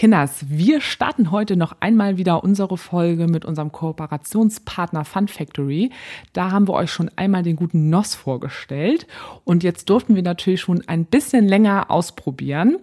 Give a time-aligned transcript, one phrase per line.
[0.00, 5.90] Kinders, wir starten heute noch einmal wieder unsere Folge mit unserem Kooperationspartner Fun Factory.
[6.32, 9.06] Da haben wir euch schon einmal den guten Noss vorgestellt
[9.44, 12.78] und jetzt durften wir natürlich schon ein bisschen länger ausprobieren.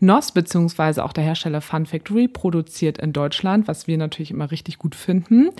[0.00, 1.02] Noss bzw.
[1.02, 5.50] auch der Hersteller Fun Factory produziert in Deutschland, was wir natürlich immer richtig gut finden.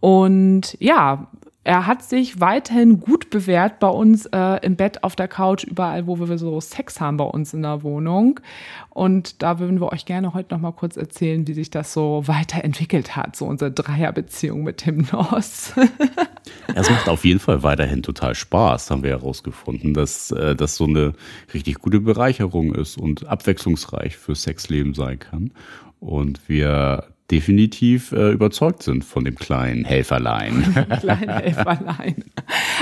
[0.00, 1.28] Und ja,
[1.62, 6.06] er hat sich weiterhin gut bewährt bei uns äh, im Bett, auf der Couch, überall,
[6.06, 8.40] wo wir so Sex haben bei uns in der Wohnung.
[8.88, 12.22] Und da würden wir euch gerne heute noch mal kurz erzählen, wie sich das so
[12.24, 15.74] weiterentwickelt hat, so unsere Dreierbeziehung mit dem Noss.
[16.74, 20.86] es macht auf jeden Fall weiterhin total Spaß, haben wir herausgefunden, dass äh, das so
[20.86, 21.12] eine
[21.52, 25.52] richtig gute Bereicherung ist und abwechslungsreich für Sexleben sein kann.
[26.00, 30.74] Und wir definitiv äh, überzeugt sind von dem kleinen Helferlein.
[31.00, 32.24] kleinen Helferlein.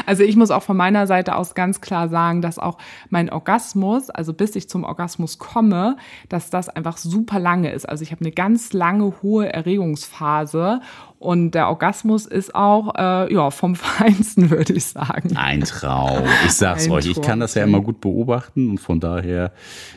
[0.06, 2.79] Also ich muss auch von meiner Seite aus ganz klar sagen, dass auch
[3.11, 5.97] mein Orgasmus, also bis ich zum Orgasmus komme,
[6.29, 7.89] dass das einfach super lange ist.
[7.89, 10.81] Also ich habe eine ganz lange hohe Erregungsphase
[11.19, 15.37] und der Orgasmus ist auch äh, ja vom Feinsten, würde ich sagen.
[15.37, 16.22] Ein Traum.
[16.47, 19.53] Ich sag's Ein euch, ich kann das ja immer gut beobachten und von daher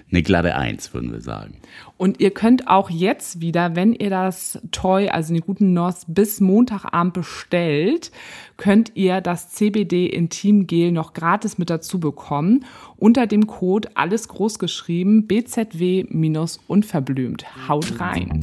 [0.09, 1.57] eine glatte Eins, würden wir sagen.
[2.01, 6.41] Und ihr könnt auch jetzt wieder, wenn ihr das Toy, also den guten Noss, bis
[6.41, 8.11] Montagabend bestellt,
[8.57, 12.65] könnt ihr das CBD Intim Gel noch gratis mit dazu bekommen.
[12.97, 17.67] Unter dem Code alles groß geschrieben BZW-unverblümt.
[17.67, 18.39] Haut rein.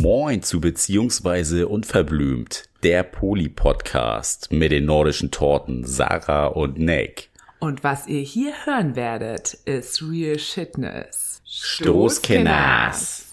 [0.00, 7.30] Moin zu beziehungsweise unverblümt, der Poli-Podcast mit den nordischen Torten Sarah und Nick.
[7.60, 11.42] Und was ihr hier hören werdet, ist Real Shitness.
[11.44, 13.26] Stoßkenners.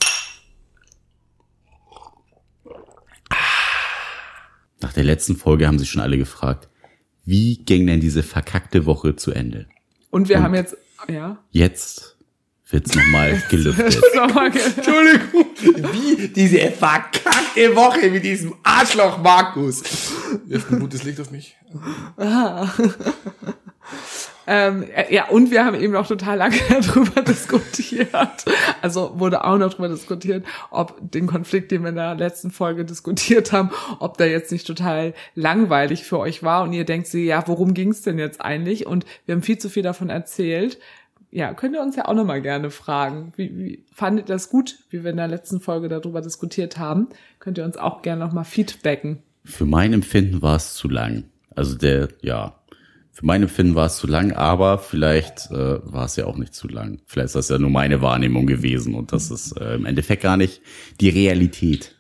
[4.81, 6.69] Nach der letzten Folge haben sich schon alle gefragt,
[7.23, 9.67] wie ging denn diese verkackte Woche zu Ende?
[10.09, 11.37] Und wir Und haben jetzt, ja.
[11.51, 12.17] Jetzt
[12.69, 13.95] wird's nochmal gelüftet.
[14.77, 15.45] Entschuldigung.
[15.91, 19.83] Wie diese verkackte Woche mit diesem Arschloch Markus.
[20.45, 21.55] Wirft ein gutes Licht auf mich.
[22.17, 22.67] Ah.
[24.47, 28.45] Ähm, ja, und wir haben eben auch total lange darüber diskutiert.
[28.81, 32.85] Also wurde auch noch darüber diskutiert, ob den Konflikt, den wir in der letzten Folge
[32.85, 37.25] diskutiert haben, ob der jetzt nicht total langweilig für euch war und ihr denkt sie,
[37.25, 38.85] ja, worum ging's denn jetzt eigentlich?
[38.85, 40.79] Und wir haben viel zu viel davon erzählt.
[41.31, 43.33] Ja, könnt ihr uns ja auch nochmal gerne fragen.
[43.35, 47.09] Wie, wie fandet ihr das gut, wie wir in der letzten Folge darüber diskutiert haben?
[47.39, 49.21] Könnt ihr uns auch gerne nochmal feedbacken.
[49.43, 51.25] Für mein Empfinden war es zu lang.
[51.53, 52.55] Also der, ja,
[53.15, 56.53] für mein Empfinden war es zu lang, aber vielleicht äh, war es ja auch nicht
[56.53, 56.99] zu lang.
[57.05, 60.35] Vielleicht ist das ja nur meine Wahrnehmung gewesen und das ist äh, im Endeffekt gar
[60.35, 60.61] nicht
[60.99, 61.95] die Realität.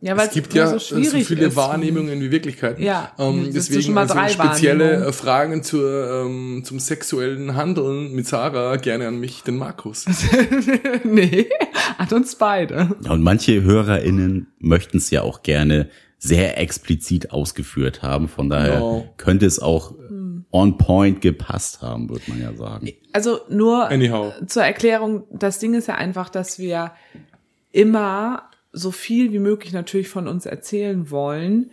[0.00, 1.56] Ja, weil es gibt ja so, so viele ist.
[1.56, 2.82] Wahrnehmungen wie Wirklichkeiten.
[2.82, 9.08] Ja, ähm, deswegen also spezielle äh, Fragen zur, ähm, zum sexuellen Handeln mit Sarah gerne
[9.08, 10.06] an mich, den Markus.
[11.04, 11.50] nee,
[11.98, 12.96] an uns beide.
[13.04, 18.28] Ja, und manche HörerInnen möchten es ja auch gerne sehr explizit ausgeführt haben.
[18.28, 19.06] Von daher no.
[19.18, 19.94] könnte es auch
[20.52, 22.90] on point gepasst haben, würde man ja sagen.
[23.12, 24.32] Also nur Anyhow.
[24.46, 26.92] zur Erklärung, das Ding ist ja einfach, dass wir
[27.72, 31.70] immer so viel wie möglich natürlich von uns erzählen wollen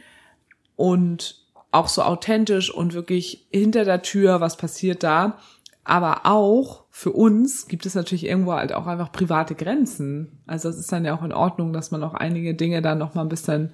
[0.75, 5.37] und auch so authentisch und wirklich hinter der Tür, was passiert da.
[5.83, 10.39] Aber auch für uns gibt es natürlich irgendwo halt auch einfach private Grenzen.
[10.45, 13.15] Also es ist dann ja auch in Ordnung, dass man auch einige Dinge dann noch
[13.15, 13.73] mal ein bisschen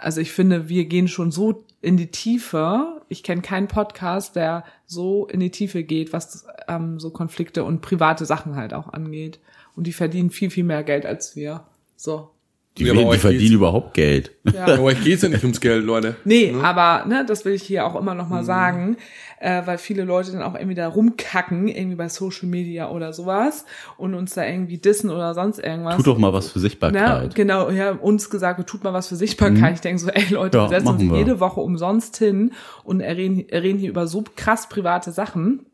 [0.00, 3.02] also ich finde, wir gehen schon so in die Tiefe.
[3.08, 7.80] Ich kenne keinen Podcast, der so in die Tiefe geht, was ähm, so Konflikte und
[7.80, 9.38] private Sachen halt auch angeht.
[9.76, 11.64] Und die verdienen viel, viel mehr Geld als wir.
[11.96, 12.30] So.
[12.78, 14.32] Die, ja, die verdienen überhaupt Geld.
[14.52, 14.64] Ja.
[14.66, 16.16] aber euch geht's ja nicht ums Geld, Leute.
[16.24, 16.62] Nee, ne?
[16.62, 18.46] aber ne, das will ich hier auch immer noch mal mhm.
[18.46, 18.96] sagen,
[19.40, 23.64] äh, weil viele Leute dann auch irgendwie da rumkacken, irgendwie bei Social Media oder sowas
[23.96, 25.96] und uns da irgendwie dissen oder sonst irgendwas.
[25.96, 27.28] Tut doch mal was für Sichtbarkeit.
[27.28, 27.34] Ne?
[27.34, 29.58] Genau, ja, uns gesagt, tut mal was für Sichtbarkeit.
[29.58, 29.74] Mhm.
[29.74, 31.18] Ich denke so, ey Leute, ja, wir setzen uns wir.
[31.18, 32.52] jede Woche umsonst hin
[32.84, 35.66] und reden, reden hier über so krass private Sachen.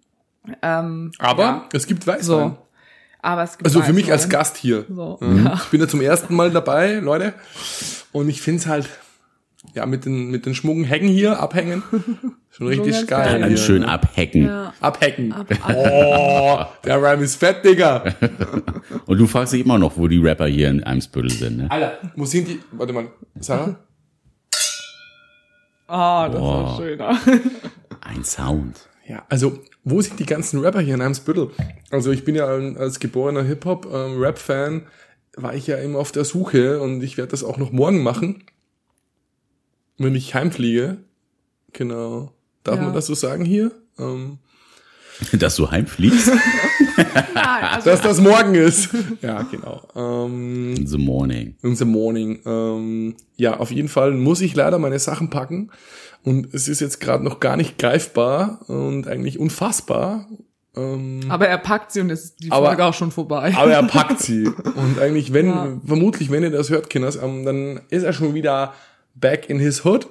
[0.62, 1.68] Ähm, aber ja.
[1.72, 2.22] es gibt Weißwein.
[2.22, 2.56] So.
[3.24, 4.84] Aber es gibt also für mich als Gast hier.
[4.86, 5.16] So.
[5.20, 5.46] Mhm.
[5.46, 5.54] Ja.
[5.54, 7.32] Ich bin ja zum ersten Mal dabei, Leute.
[8.12, 8.86] Und ich find's halt,
[9.74, 11.82] ja, mit den, mit den schmucken Hecken hier abhängen.
[12.50, 13.40] Schon richtig so geil.
[13.40, 14.44] Dann schön abhacken.
[14.44, 14.74] Ja.
[14.78, 15.32] Abhacken.
[15.32, 15.74] Ab, ab.
[15.74, 18.04] Oh, der Rhyme ist fett, Digga.
[19.06, 21.70] Und du fragst dich immer noch, wo die Rapper hier in Eimsbüttel sind, ne?
[21.70, 22.60] Alter, wo sind die?
[22.72, 23.06] Warte mal,
[23.40, 23.74] Sarah?
[25.86, 26.44] Ah, oh, das oh.
[26.44, 27.18] war schöner.
[28.02, 28.86] Ein Sound.
[29.06, 31.50] Ja, also wo sind die ganzen Rapper hier in Eimsbüttel?
[31.90, 34.82] Also ich bin ja als geborener Hip-Hop-Rap-Fan, ähm,
[35.36, 38.44] war ich ja immer auf der Suche und ich werde das auch noch morgen machen,
[39.98, 40.98] wenn ich heimfliege.
[41.72, 42.32] Genau.
[42.62, 42.82] Darf ja.
[42.82, 43.72] man das so sagen hier?
[43.98, 44.38] Ähm,
[45.32, 46.28] Dass du heimfliegst?
[46.96, 48.88] Nein, also Dass das morgen ist.
[49.20, 49.86] Ja, genau.
[49.94, 51.56] Ähm, in the morning.
[51.62, 52.40] In the morning.
[52.46, 55.70] Ähm, ja, auf jeden Fall muss ich leider meine Sachen packen.
[56.24, 60.26] Und es ist jetzt gerade noch gar nicht greifbar und eigentlich unfassbar.
[60.74, 63.54] Ähm, aber er packt sie und ist die Folge aber, auch schon vorbei.
[63.54, 64.46] Aber er packt sie.
[64.46, 65.80] und eigentlich, wenn, ja.
[65.84, 68.74] vermutlich, wenn ihr das hört, Kinders, ähm, dann ist er schon wieder
[69.14, 70.08] back in his hood.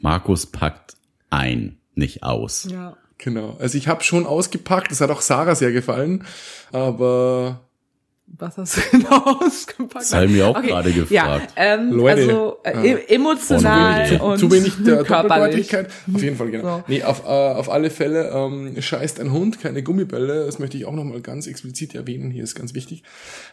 [0.00, 0.96] Markus packt
[1.28, 2.68] ein, nicht aus.
[2.70, 2.96] Ja.
[3.18, 3.56] Genau.
[3.58, 6.24] Also ich habe schon ausgepackt, das hat auch Sarah sehr gefallen,
[6.70, 7.67] aber
[8.36, 9.94] was hast du denn ausgepackt?
[9.94, 10.68] Das habe ich mir auch okay.
[10.68, 11.52] gerade gefragt.
[11.56, 12.96] Ja, ähm, Leute, also äh, ja.
[13.08, 15.88] emotional zu, und zu wenig der Doppeldeutlichkeit.
[16.12, 16.78] Auf jeden Fall, genau.
[16.78, 16.84] So.
[16.88, 20.46] Nee, auf, äh, auf alle Fälle ähm, scheißt ein Hund, keine Gummibälle.
[20.46, 22.30] Das möchte ich auch nochmal ganz explizit erwähnen.
[22.30, 23.02] Hier ist ganz wichtig.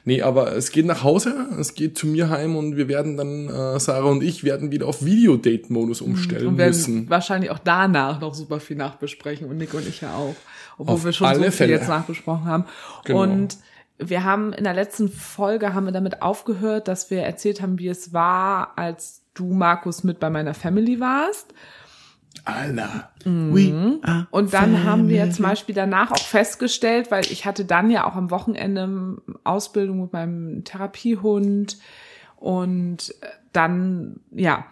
[0.03, 3.49] Nee, aber es geht nach Hause, es geht zu mir heim und wir werden dann,
[3.49, 6.07] äh, Sarah und ich, werden wieder auf Videodate-Modus mhm.
[6.07, 7.09] umstellen und werden müssen.
[7.09, 10.35] wahrscheinlich auch danach noch super viel nachbesprechen und Nick und ich ja auch.
[10.77, 11.73] Obwohl auf wir schon so viel Fälle.
[11.73, 12.65] jetzt nachbesprochen haben.
[13.05, 13.21] Genau.
[13.21, 13.57] Und
[13.97, 17.87] wir haben in der letzten Folge haben wir damit aufgehört, dass wir erzählt haben, wie
[17.87, 21.53] es war, als du, Markus, mit bei meiner Family warst.
[22.43, 23.09] Allah.
[23.23, 24.01] Mhm.
[24.29, 24.83] Und dann family.
[24.83, 29.17] haben wir zum Beispiel danach auch festgestellt, weil ich hatte dann ja auch am Wochenende
[29.43, 31.77] Ausbildung mit meinem Therapiehund
[32.35, 33.15] und
[33.53, 34.65] dann, ja,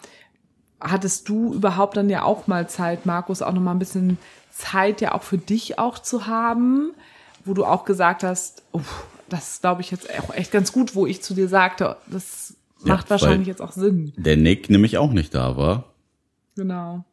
[0.81, 4.18] hattest du überhaupt dann ja auch mal Zeit, Markus, auch noch mal ein bisschen
[4.52, 6.92] Zeit ja auch für dich auch zu haben,
[7.46, 11.06] wo du auch gesagt hast, uff, das glaube ich jetzt auch echt ganz gut, wo
[11.06, 14.14] ich zu dir sagte, das macht ja, wahrscheinlich jetzt auch Sinn.
[14.18, 15.94] Der Nick nämlich auch nicht da war.
[16.56, 17.04] Genau.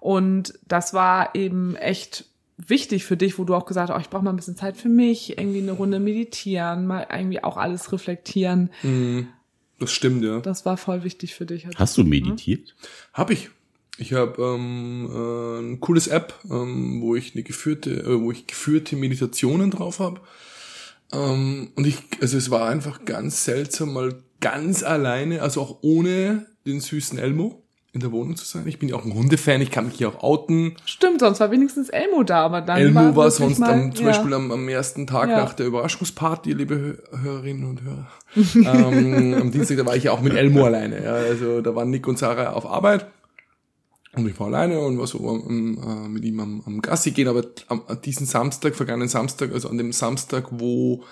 [0.00, 4.10] Und das war eben echt wichtig für dich, wo du auch gesagt hast, oh, ich
[4.10, 7.92] brauche mal ein bisschen Zeit für mich, irgendwie eine Runde meditieren, mal irgendwie auch alles
[7.92, 8.70] reflektieren.
[8.82, 9.28] Mhm.
[9.78, 10.40] Das stimmt, ja.
[10.40, 11.66] Das war voll wichtig für dich.
[11.76, 12.74] Hast du meditiert?
[12.80, 12.88] Ne?
[13.14, 13.50] Hab ich.
[14.00, 18.46] Ich habe ähm, äh, ein cooles App, ähm, wo ich eine geführte, äh, wo ich
[18.46, 20.20] geführte Meditationen drauf habe.
[21.12, 26.46] Ähm, und ich, also es war einfach ganz seltsam, mal ganz alleine, also auch ohne
[26.66, 27.62] den süßen Elmo
[27.92, 28.66] in der Wohnung zu sein.
[28.66, 30.76] Ich bin ja auch ein Hundefan, ich kann mich hier auch outen.
[30.84, 34.04] Stimmt, sonst war wenigstens Elmo da, aber dann Elmo war, war sonst mal, am, zum
[34.04, 34.12] ja.
[34.12, 35.38] Beispiel am, am ersten Tag ja.
[35.38, 38.06] nach der Überraschungsparty, liebe Hörerinnen und Hörer.
[38.74, 41.02] ähm, am Dienstag, da war ich ja auch mit Elmo alleine.
[41.02, 43.06] Ja, also da waren Nick und Sarah auf Arbeit
[44.14, 47.28] und ich war alleine und war so um, äh, mit ihm am, am Gassi gehen,
[47.28, 51.04] aber am, diesen Samstag, vergangenen Samstag, also an dem Samstag, wo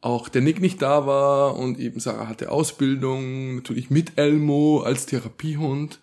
[0.00, 5.06] auch der Nick nicht da war und eben Sarah hatte Ausbildung, natürlich mit Elmo als
[5.06, 6.00] Therapiehund,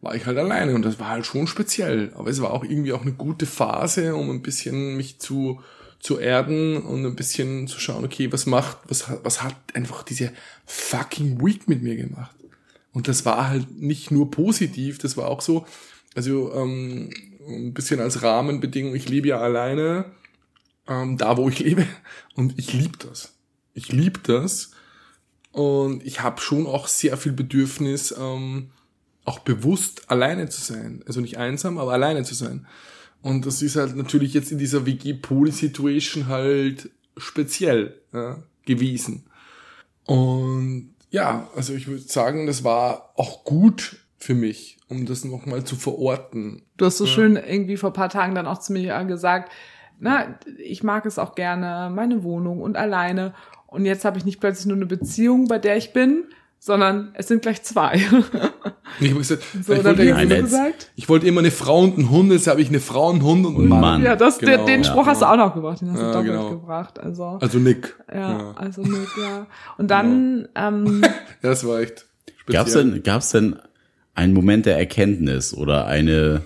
[0.00, 2.12] war ich halt alleine und das war halt schon speziell.
[2.14, 5.60] Aber es war auch irgendwie auch eine gute Phase, um ein bisschen mich zu,
[6.00, 10.32] zu erden und ein bisschen zu schauen, okay, was macht, was, was hat einfach diese
[10.66, 12.36] fucking Week mit mir gemacht?
[12.94, 15.66] Und das war halt nicht nur positiv, das war auch so,
[16.14, 17.10] also ähm,
[17.46, 20.06] ein bisschen als Rahmenbedingung, ich lebe ja alleine,
[20.88, 21.86] ähm, da wo ich lebe,
[22.34, 23.34] und ich liebe das.
[23.74, 24.70] Ich liebe das.
[25.50, 28.70] Und ich habe schon auch sehr viel Bedürfnis, ähm,
[29.24, 31.02] auch bewusst alleine zu sein.
[31.06, 32.66] Also nicht einsam, aber alleine zu sein.
[33.22, 39.24] Und das ist halt natürlich jetzt in dieser WG-Pool-Situation halt speziell ja, gewesen.
[40.04, 45.62] Und ja, also ich würde sagen, das war auch gut für mich, um das nochmal
[45.62, 46.62] zu verorten.
[46.76, 47.10] Du hast so ja.
[47.10, 49.52] schön irgendwie vor paar Tagen dann auch zu mir gesagt,
[50.00, 53.32] na, ich mag es auch gerne, meine Wohnung und alleine.
[53.68, 56.24] Und jetzt habe ich nicht plötzlich nur eine Beziehung, bei der ich bin,
[56.64, 57.96] sondern es sind gleich zwei.
[59.00, 60.90] ich habe gesagt, so, ich, wollte immer, gesagt?
[60.96, 63.44] ich wollte immer eine Frau und einen Hund, jetzt habe ich eine Frau, einen Hund
[63.44, 63.80] und einen Mann.
[63.82, 64.02] Mann.
[64.02, 64.56] Ja, das, genau.
[64.56, 65.08] den, den Spruch ja.
[65.08, 66.50] hast du auch noch gebracht, den hast du ja, doppelt genau.
[66.52, 66.98] gebracht.
[66.98, 67.94] Also, also Nick.
[68.10, 69.46] Ja, ja, also Nick, ja.
[69.76, 70.48] Und dann...
[70.54, 70.68] Genau.
[70.68, 71.02] Ähm,
[71.42, 72.06] das war echt
[72.38, 72.64] speziell.
[72.64, 73.56] Gab's denn, gab's denn
[74.14, 76.40] einen Moment der Erkenntnis oder eine,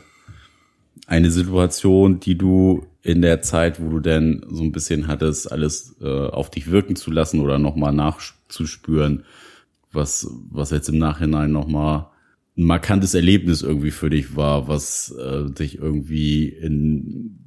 [1.07, 5.95] eine Situation, die du in der Zeit, wo du denn so ein bisschen hattest, alles
[6.03, 9.25] äh, auf dich wirken zu lassen oder nochmal nachzuspüren,
[9.93, 12.09] was, was jetzt im Nachhinein nochmal
[12.57, 17.39] ein markantes Erlebnis irgendwie für dich war, was äh, dich irgendwie in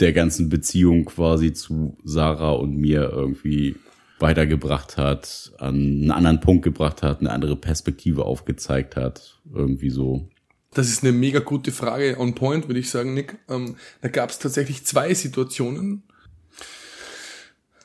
[0.00, 3.76] der ganzen Beziehung quasi zu Sarah und mir irgendwie
[4.18, 10.28] weitergebracht hat, an einen anderen Punkt gebracht hat, eine andere Perspektive aufgezeigt hat, irgendwie so.
[10.74, 13.38] Das ist eine mega gute Frage on point, würde ich sagen, Nick.
[13.48, 16.02] Ähm, da gab es tatsächlich zwei Situationen.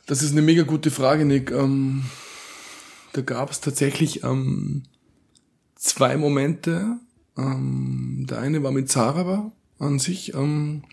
[0.06, 1.52] Das ist eine mega gute Frage, Nick.
[1.52, 2.04] Ähm,
[3.14, 4.84] da gab es tatsächlich ähm,
[5.76, 6.98] zwei Momente.
[7.38, 10.34] Ähm, der eine war mit Sarah an sich.
[10.34, 10.84] Ähm,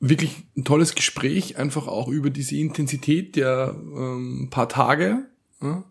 [0.00, 5.26] wirklich ein tolles Gespräch, einfach auch über diese Intensität der ähm, paar Tage,
[5.60, 5.84] ja,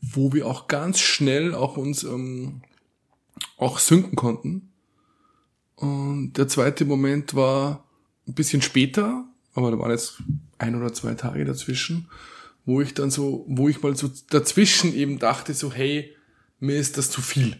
[0.00, 2.62] wo wir auch ganz schnell auch uns ähm,
[3.56, 4.70] auch sinken konnten.
[5.74, 7.84] Und der zweite Moment war
[8.28, 9.24] ein bisschen später,
[9.54, 10.22] aber da waren jetzt
[10.58, 12.08] ein oder zwei Tage dazwischen,
[12.64, 16.14] wo ich dann so, wo ich mal so dazwischen eben dachte, so, hey,
[16.58, 17.56] mir ist das zu viel.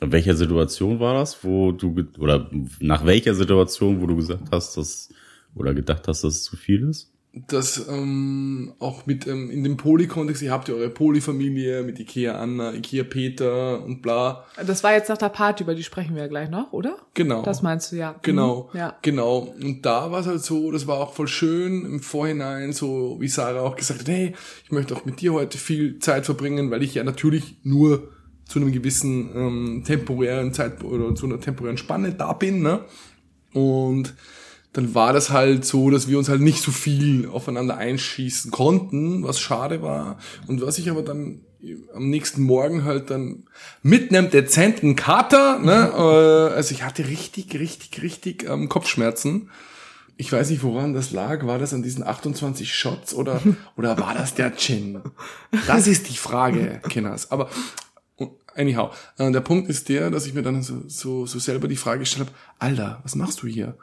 [0.00, 4.76] In welcher Situation war das, wo du, oder nach welcher Situation, wo du gesagt hast,
[4.76, 5.08] dass,
[5.54, 7.12] oder gedacht hast, dass es zu viel ist?
[7.48, 12.38] Dass ähm, auch mit ähm, in dem Poly-Kontext, ihr habt ja eure Poly-Familie mit Ikea
[12.38, 14.46] Anna, Ikea Peter und bla.
[14.66, 16.96] Das war jetzt nach der Party, über die sprechen wir ja gleich noch, oder?
[17.12, 17.42] Genau.
[17.42, 18.14] Das meinst du, ja.
[18.22, 18.70] Genau.
[18.72, 18.78] Mhm.
[18.78, 18.96] Ja.
[19.02, 19.54] Genau.
[19.60, 23.28] Und da war es halt so, das war auch voll schön im Vorhinein, so wie
[23.28, 26.82] Sarah auch gesagt hat, hey, ich möchte auch mit dir heute viel Zeit verbringen, weil
[26.82, 28.08] ich ja natürlich nur
[28.46, 32.84] zu einem gewissen ähm, temporären Zeit oder zu einer temporären Spanne da bin, ne?
[33.52, 34.14] Und
[34.76, 39.22] dann war das halt so, dass wir uns halt nicht so viel aufeinander einschießen konnten,
[39.22, 40.18] was schade war.
[40.48, 41.40] Und was ich aber dann
[41.94, 43.44] am nächsten Morgen halt dann
[43.82, 49.48] mit einem dezenten Kater, ne, äh, also ich hatte richtig, richtig, richtig ähm, Kopfschmerzen.
[50.18, 51.46] Ich weiß nicht, woran das lag.
[51.46, 53.40] War das an diesen 28 Shots oder,
[53.78, 55.00] oder war das der Gin?
[55.66, 57.30] Das ist die Frage, Kenners.
[57.30, 57.48] Aber
[58.54, 61.76] anyhow, äh, der Punkt ist der, dass ich mir dann so, so, so selber die
[61.76, 63.76] Frage gestellt habe, Alter, was machst du hier?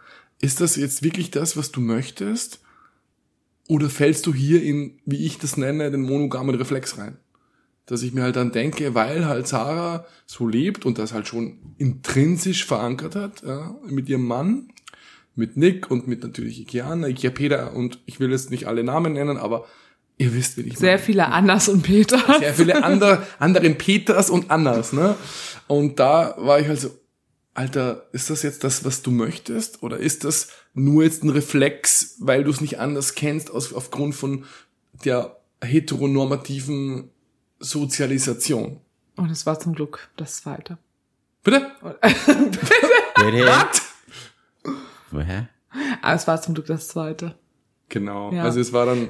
[0.43, 2.59] Ist das jetzt wirklich das, was du möchtest?
[3.69, 7.17] Oder fällst du hier in, wie ich das nenne, den monogamen Reflex rein?
[7.85, 11.59] Dass ich mir halt dann denke, weil halt Sarah so lebt und das halt schon
[11.77, 14.67] intrinsisch verankert hat, ja, mit ihrem Mann,
[15.33, 19.13] mit Nick und mit natürlich Ikiana, Ikia Peter und ich will jetzt nicht alle Namen
[19.13, 19.65] nennen, aber
[20.17, 21.03] ihr wisst, wie ich Sehr meine.
[21.03, 22.39] viele Annas und Peters.
[22.39, 25.15] Sehr viele andere, anderen Peters und Annas, ne?
[25.67, 26.89] Und da war ich halt so,
[27.55, 29.83] Alter, ist das jetzt das, was du möchtest?
[29.83, 34.15] Oder ist das nur jetzt ein Reflex, weil du es nicht anders kennst, aus, aufgrund
[34.15, 34.45] von
[35.05, 37.11] der heteronormativen
[37.59, 38.79] Sozialisation?
[39.15, 40.79] Und es war zum Glück das zweite.
[41.43, 41.71] Bitte?
[41.91, 43.45] Bitte?
[43.45, 43.81] Was?
[45.11, 45.47] Hä?
[46.01, 47.35] Aber es war zum Glück das zweite.
[47.89, 48.31] Genau.
[48.31, 48.43] Ja.
[48.43, 49.09] Also es war dann.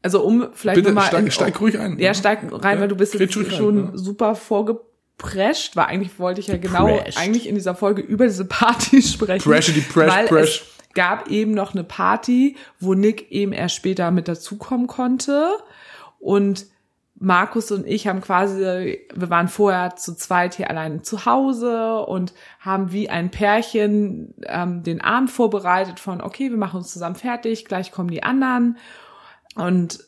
[0.00, 1.98] Also um vielleicht Bitte, mal steig, steig ruhig ein.
[1.98, 3.96] Ja, steig rein, ja, weil du bist jetzt schon rein, ja.
[3.98, 4.86] super vorgebracht
[5.22, 6.86] geprescht, weil eigentlich wollte ich ja genau
[7.16, 9.50] eigentlich in dieser Folge über diese Party sprechen.
[9.50, 10.48] Pressure, depressed, weil press.
[10.48, 15.50] es gab eben noch eine Party, wo Nick eben erst später mit dazukommen konnte
[16.18, 16.66] und
[17.14, 22.34] Markus und ich haben quasi, wir waren vorher zu zweit hier allein zu Hause und
[22.58, 27.64] haben wie ein Pärchen ähm, den Abend vorbereitet von, okay, wir machen uns zusammen fertig,
[27.66, 28.76] gleich kommen die anderen.
[29.54, 30.00] Und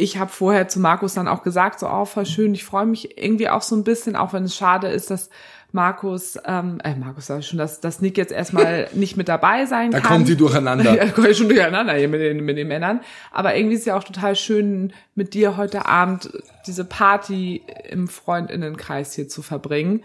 [0.00, 3.18] ich habe vorher zu Markus dann auch gesagt, so, oh, voll schön, ich freue mich
[3.18, 5.30] irgendwie auch so ein bisschen, auch wenn es schade ist, dass
[5.72, 9.66] Markus, ähm, äh, Markus sag ich schon, dass, dass Nick jetzt erstmal nicht mit dabei
[9.66, 10.02] sein da kann.
[10.02, 10.94] Da kommen sie durcheinander.
[10.96, 13.00] Ja, kommen schon durcheinander hier mit den, mit den Männern.
[13.30, 16.30] Aber irgendwie ist es ja auch total schön, mit dir heute Abend
[16.66, 20.02] diese Party im Freundinnenkreis hier zu verbringen.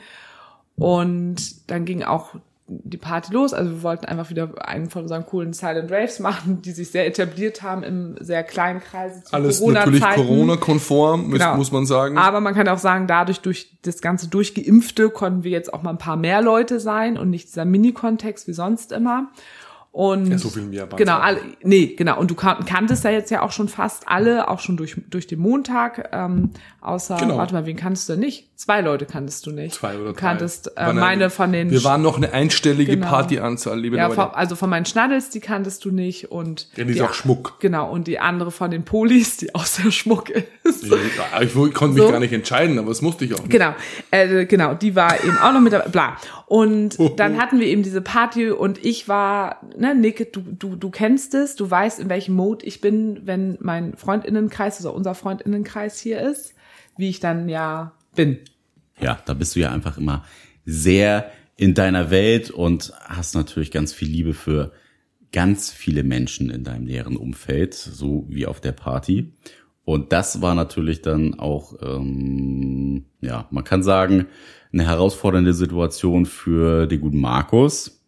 [0.75, 2.35] Und dann ging auch
[2.67, 3.53] die Party los.
[3.53, 7.05] Also wir wollten einfach wieder einen von unseren coolen Silent Raves machen, die sich sehr
[7.05, 9.23] etabliert haben im sehr kleinen Kreis.
[9.31, 11.57] Alles Corona natürlich Corona-konform, genau.
[11.57, 12.17] muss man sagen.
[12.17, 15.91] Aber man kann auch sagen, dadurch durch das ganze Durchgeimpfte konnten wir jetzt auch mal
[15.91, 19.29] ein paar mehr Leute sein und nicht dieser Mini-Kontext wie sonst immer.
[19.91, 22.19] Und ja, so viel mehr genau, alle, nee, genau.
[22.19, 25.25] Und du kan kanntest ja jetzt ja auch schon fast alle, auch schon durch durch
[25.25, 26.09] den Montag.
[26.11, 26.49] Ähm,
[26.81, 27.37] außer, genau.
[27.37, 28.49] warte mal, wen kanntest du denn nicht?
[28.57, 29.75] Zwei Leute kanntest du nicht.
[29.75, 30.11] Zwei oder drei.
[30.11, 31.71] Du kanntest äh, meine von den.
[31.71, 33.09] Wir waren noch eine einstellige genau.
[33.09, 34.15] Partyanzahl, liebe ja, Leute.
[34.15, 36.69] Von, also von meinen Schnaddels, die kanntest du nicht und.
[36.77, 37.59] Ja, die ist auch Schmuck.
[37.59, 40.85] Genau und die andere von den Polis, die auch sehr Schmuck ist.
[40.85, 42.09] Ja, ich, konnte mich so.
[42.09, 43.39] gar nicht entscheiden, aber das musste ich auch.
[43.39, 43.49] Nicht.
[43.49, 43.75] Genau,
[44.11, 45.89] äh, genau, die war eben auch noch mit dabei.
[45.89, 46.15] Bla.
[46.45, 50.89] Und dann hatten wir eben diese Party und ich war, ne, Nick, du, du, du
[50.91, 55.99] kennst es, du weißt, in welchem Mode ich bin, wenn mein Freundinnenkreis, also unser Freundinnenkreis
[55.99, 56.53] hier ist,
[56.97, 58.39] wie ich dann ja bin.
[59.01, 60.25] Ja, da bist du ja einfach immer
[60.65, 64.71] sehr in deiner Welt und hast natürlich ganz viel Liebe für
[65.31, 69.33] ganz viele Menschen in deinem näheren Umfeld, so wie auf der Party.
[69.83, 74.27] Und das war natürlich dann auch, ähm, ja, man kann sagen,
[74.73, 78.01] eine herausfordernde Situation für den guten Markus,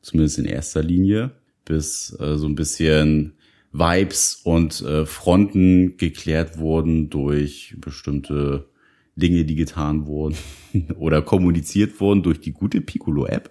[0.00, 1.32] zumindest in erster Linie,
[1.64, 3.34] bis äh, so ein bisschen
[3.72, 8.68] Vibes und äh, Fronten geklärt wurden durch bestimmte
[9.16, 10.36] Dinge, die getan wurden
[10.98, 13.50] oder kommuniziert wurden durch die gute Piccolo-App.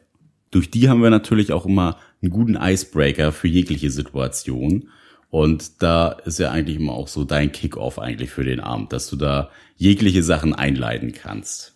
[0.51, 4.89] Durch die haben wir natürlich auch immer einen guten Icebreaker für jegliche Situation.
[5.29, 9.09] Und da ist ja eigentlich immer auch so dein Kickoff eigentlich für den Abend, dass
[9.09, 11.75] du da jegliche Sachen einleiten kannst.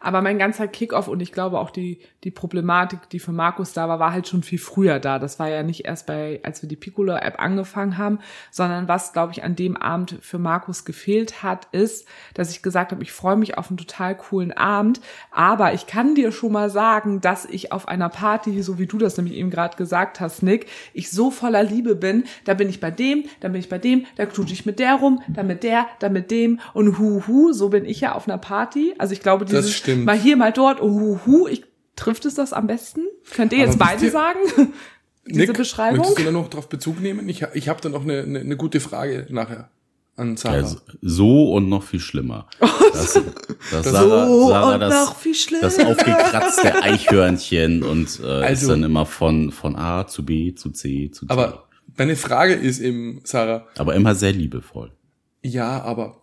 [0.00, 3.88] Aber mein ganzer Kickoff und ich glaube auch die, die Problematik, die für Markus da
[3.88, 5.18] war, war halt schon viel früher da.
[5.18, 8.18] Das war ja nicht erst bei, als wir die Piccolo-App angefangen haben,
[8.50, 12.92] sondern was, glaube ich, an dem Abend für Markus gefehlt hat, ist, dass ich gesagt
[12.92, 15.00] habe, ich freue mich auf einen total coolen Abend,
[15.30, 18.98] aber ich kann dir schon mal sagen, dass ich auf einer Party, so wie du
[18.98, 22.80] das nämlich eben gerade gesagt hast, Nick, ich so voller Liebe bin, da bin ich
[22.80, 25.62] bei dem, dann bin ich bei dem, da tue ich mit der rum, dann mit
[25.62, 28.94] der, dann mit dem und hu hu, so bin ich ja auf einer Party.
[28.98, 29.63] Also ich glaube, dieses
[29.96, 31.64] mal hier, mal dort, oh, hu hu, ich,
[31.96, 33.02] trifft es das am besten?
[33.30, 34.38] Könnt ihr jetzt beide sagen?
[35.26, 35.98] Diese Nick, Beschreibung?
[35.98, 37.28] Möchtest du da noch drauf Bezug nehmen?
[37.28, 39.70] Ich, ich habe da noch eine, eine, eine gute Frage nachher
[40.16, 40.58] an Sarah.
[40.58, 42.46] Ja, so und noch viel schlimmer.
[42.92, 43.20] Das,
[43.72, 45.62] das Sarah, so Sarah, das, noch viel schlimmer.
[45.62, 50.70] das aufgekratzte Eichhörnchen und äh, also, ist dann immer von, von A zu B zu
[50.70, 51.32] C zu C.
[51.32, 51.66] Aber
[51.96, 53.66] deine Frage ist eben, Sarah.
[53.78, 54.92] Aber immer sehr liebevoll.
[55.42, 56.20] Ja, aber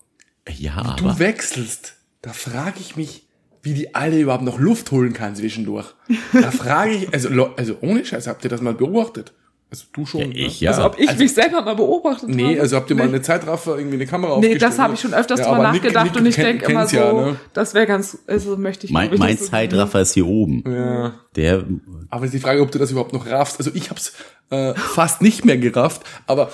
[0.49, 0.95] ja, aber.
[0.95, 1.95] du wechselst.
[2.21, 3.27] Da frage ich mich,
[3.61, 5.93] wie die alle überhaupt noch Luft holen kann zwischendurch.
[6.33, 9.33] Da frage ich, also, also ohne Scheiß, habt ihr das mal beobachtet?
[9.71, 10.19] Also du schon.
[10.19, 10.65] Ja, ich, ne?
[10.65, 10.71] ja.
[10.71, 12.53] Also ob ich also, mich selber mal beobachtet nee, habe.
[12.55, 15.13] Nee, also habt ihr mal eine Zeitraffer irgendwie eine Kamera Nee, das habe ich schon
[15.13, 17.39] öfters ja, drüber nachgedacht Nick, Nick und ich denke immer so, ja, ne?
[17.53, 20.63] das wäre ganz, also möchte ich Mein, mein Zeitraffer so ist hier oben.
[20.67, 21.13] Ja.
[21.37, 21.63] Der.
[22.09, 23.59] Aber ist die Frage, ob du das überhaupt noch raffst.
[23.59, 24.11] Also ich hab's
[24.49, 26.51] äh, fast nicht mehr gerafft, aber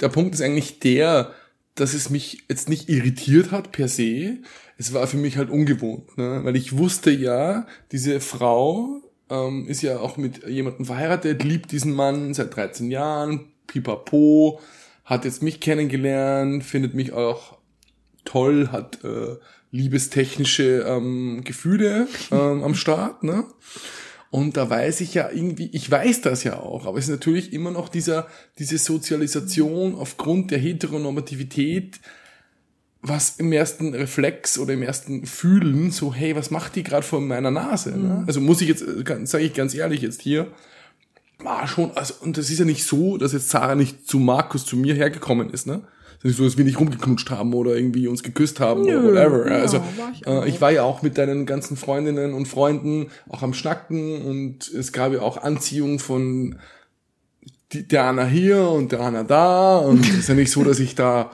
[0.00, 1.32] der Punkt ist eigentlich der,
[1.74, 4.38] dass es mich jetzt nicht irritiert hat per se.
[4.76, 6.40] Es war für mich halt ungewohnt, ne?
[6.42, 9.00] weil ich wusste ja, diese Frau
[9.30, 14.60] ähm, ist ja auch mit jemandem verheiratet, liebt diesen Mann seit 13 Jahren, pipapo,
[15.04, 17.58] hat jetzt mich kennengelernt, findet mich auch
[18.24, 19.36] toll, hat äh,
[19.70, 23.44] liebestechnische ähm, Gefühle ähm, am Start, ne?
[24.30, 27.52] Und da weiß ich ja irgendwie, ich weiß das ja auch, aber es ist natürlich
[27.52, 28.26] immer noch dieser,
[28.58, 32.00] diese Sozialisation aufgrund der Heteronormativität,
[33.06, 37.20] was im ersten Reflex oder im ersten Fühlen so, hey, was macht die gerade vor
[37.20, 37.90] meiner Nase?
[37.90, 37.96] Ne?
[37.96, 38.08] Mhm.
[38.08, 38.24] Ne?
[38.26, 38.84] Also muss ich jetzt,
[39.24, 40.46] sage ich ganz ehrlich jetzt hier,
[41.38, 44.64] war schon, also, und das ist ja nicht so, dass jetzt Sarah nicht zu Markus,
[44.64, 45.82] zu mir hergekommen ist, ne?
[46.14, 49.10] Das ist nicht so, dass wir nicht rumgeknutscht haben oder irgendwie uns geküsst haben Nö,
[49.10, 49.50] oder whatever.
[49.50, 49.82] Ja, also
[50.14, 54.22] ich, äh, ich, war ja auch mit deinen ganzen Freundinnen und Freunden auch am Schnacken
[54.22, 56.58] und es gab ja auch Anziehung von
[57.72, 60.78] die, der Anna hier und der Anna da und es ist ja nicht so, dass
[60.78, 61.30] ich da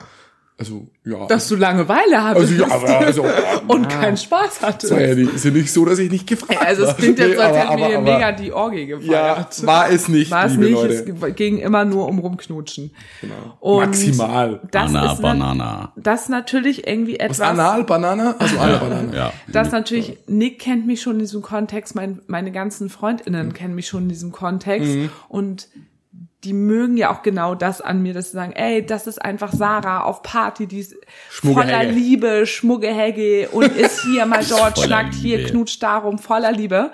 [0.61, 1.25] also, ja.
[1.25, 2.51] Dass du Langeweile hattest.
[2.51, 3.25] Also, ja, aber, also,
[3.67, 4.93] und keinen Spaß hattest.
[4.93, 6.67] Ja, die ist ja nicht so, dass ich nicht gefragt habe.
[6.67, 9.57] Also, es klingt jetzt, als hätten wir aber, mega die Orgie gefeiert.
[9.57, 11.15] Ja, war es nicht, War es nicht, Leute.
[11.19, 12.91] es ging immer nur um rumknutschen.
[13.21, 13.57] Genau.
[13.59, 14.61] Und Maximal.
[14.69, 15.93] Das Anna, ist Banana.
[15.95, 17.39] Das natürlich irgendwie etwas.
[17.39, 18.35] Was, Anal, Banana?
[18.37, 19.15] Also, Anal, Banana.
[19.15, 19.33] Ja.
[19.47, 23.53] Das natürlich, Nick kennt mich schon in diesem Kontext, mein, meine ganzen FreundInnen mhm.
[23.53, 24.93] kennen mich schon in diesem Kontext.
[24.93, 25.09] Mhm.
[25.27, 25.69] Und
[26.43, 29.53] die mögen ja auch genau das an mir, dass sie sagen, ey, das ist einfach
[29.53, 30.95] Sarah auf Party, die ist
[31.29, 36.91] voller Liebe, Schmuggehegge und ist hier mal dort, schnackt hier, knutscht darum, voller Liebe.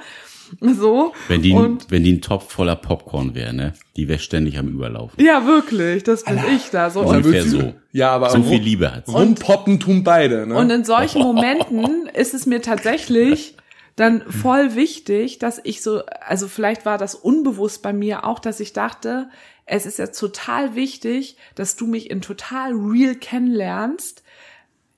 [0.61, 1.13] So.
[1.27, 3.73] Wenn die, und, wenn die ein Topf voller Popcorn wäre, ne?
[3.95, 5.23] Die wäre ständig am Überlaufen.
[5.23, 6.51] Ja, wirklich, das bin Alter.
[6.51, 6.89] ich da.
[6.89, 7.01] So.
[7.01, 7.73] Ungefähr so.
[7.91, 10.55] Ja, aber so viel Liebe hat Rumpoppen tun beide, ne?
[10.55, 13.55] Und in solchen Momenten ist es mir tatsächlich
[13.97, 18.59] dann voll wichtig, dass ich so, also vielleicht war das unbewusst bei mir auch, dass
[18.59, 19.27] ich dachte,
[19.65, 24.23] es ist jetzt total wichtig, dass du mich in total real kennenlernst.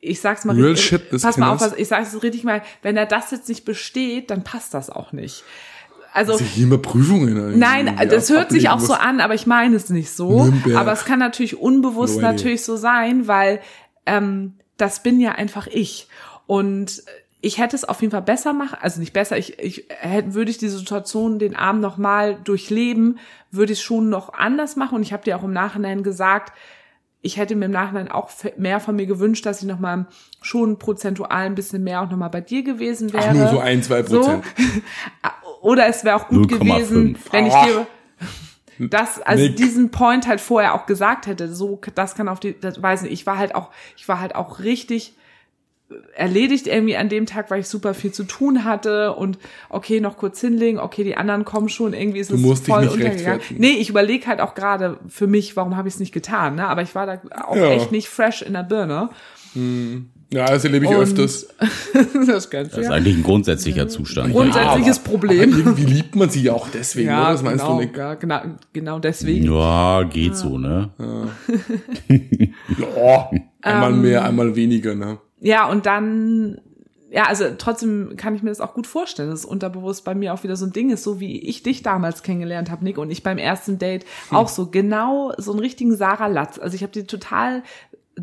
[0.01, 2.97] Ich sag's mal real richtig, shit, pass mal auf, was, ich sag's richtig mal, wenn
[2.97, 5.45] er das jetzt nicht besteht, dann passt das auch nicht.
[6.11, 7.57] Also, also immer Prüfungen.
[7.57, 10.43] Nein, das hört sich auch so an, aber ich meine es nicht so.
[10.43, 10.75] Nürnberg.
[10.75, 13.61] Aber es kann natürlich unbewusst no natürlich so sein, weil
[14.05, 16.09] ähm, das bin ja einfach ich.
[16.47, 17.03] Und
[17.41, 20.51] ich hätte es auf jeden Fall besser machen, also nicht besser, ich, ich hätte, würde
[20.51, 23.19] ich diese Situation den Abend nochmal durchleben,
[23.51, 24.95] würde ich es schon noch anders machen.
[24.95, 26.53] Und ich habe dir auch im Nachhinein gesagt,
[27.21, 30.07] ich hätte mir im Nachhinein auch mehr von mir gewünscht, dass ich nochmal
[30.41, 33.25] schon prozentual ein bisschen mehr auch nochmal bei dir gewesen wäre.
[33.29, 34.43] Ach, nur so ein, zwei Prozent.
[34.57, 34.67] So.
[35.61, 37.33] Oder es wäre auch gut gewesen, 5.
[37.33, 37.87] wenn ich dir
[38.89, 39.57] das, also Nick.
[39.57, 43.11] diesen Point halt vorher auch gesagt hätte, so, das kann auf die, das weiß nicht,
[43.11, 45.15] ich war halt auch, ich war halt auch richtig
[46.15, 50.17] erledigt irgendwie an dem Tag, weil ich super viel zu tun hatte und okay, noch
[50.17, 53.41] kurz hinlegen, okay, die anderen kommen schon, irgendwie ist du es voll untergegangen.
[53.57, 56.67] Nee, ich überlege halt auch gerade für mich, warum habe ich es nicht getan, ne?
[56.67, 57.71] Aber ich war da auch ja.
[57.71, 59.09] echt nicht fresh in der Birne.
[59.53, 60.09] Hm.
[60.31, 61.47] Ja, das erlebe ich und öfters.
[62.27, 64.31] das, das ist eigentlich ein grundsätzlicher Zustand.
[64.31, 65.57] Grundsätzliches ja, Problem.
[65.57, 67.33] irgendwie liebt man sie ja auch deswegen, ja, oder?
[67.33, 67.97] Was meinst genau, du, Nick?
[67.97, 69.51] Ja, genau, genau deswegen.
[69.51, 70.35] Ja, geht ja.
[70.35, 70.91] so, ne?
[70.99, 72.07] Ja.
[72.77, 73.31] ja
[73.63, 75.17] einmal ähm, mehr, einmal weniger, ne?
[75.41, 76.61] Ja, und dann,
[77.09, 80.33] ja, also trotzdem kann ich mir das auch gut vorstellen, dass es unterbewusst bei mir
[80.33, 83.09] auch wieder so ein Ding ist, so wie ich dich damals kennengelernt habe, Nick, und
[83.09, 84.37] ich beim ersten Date hm.
[84.37, 86.59] auch so genau so einen richtigen Sarah Latz.
[86.59, 87.63] Also ich habe die total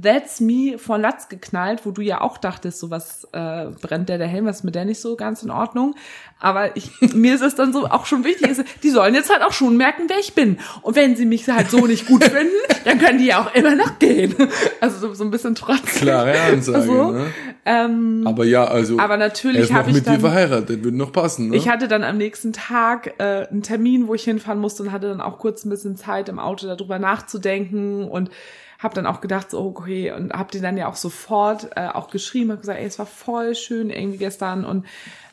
[0.00, 4.18] That's Me von Latz geknallt, wo du ja auch dachtest, so was äh, brennt der
[4.18, 5.94] der Helm, was ist mit der nicht so ganz in Ordnung.
[6.38, 9.42] Aber ich, mir ist es dann so auch schon wichtig, ist, die sollen jetzt halt
[9.42, 10.58] auch schon merken, wer ich bin.
[10.82, 12.52] Und wenn sie mich halt so nicht gut finden,
[12.84, 14.34] dann können die ja auch immer noch gehen.
[14.80, 16.02] Also so, so ein bisschen trotzdem.
[16.02, 17.26] Klare Ansage, Also, ne?
[17.64, 21.12] Ähm, Aber ja, also aber er natürlich habe ich mit dir dann, verheiratet, würde noch
[21.12, 21.56] passen, ne?
[21.56, 25.08] ich hatte dann am nächsten Tag äh, einen Termin, wo ich hinfahren musste und hatte
[25.08, 28.30] dann auch kurz ein bisschen Zeit im Auto darüber nachzudenken und
[28.78, 32.10] habe dann auch gedacht, so okay, und habe dir dann ja auch sofort äh, auch
[32.10, 34.86] geschrieben, habe gesagt, ey, es war voll schön irgendwie gestern und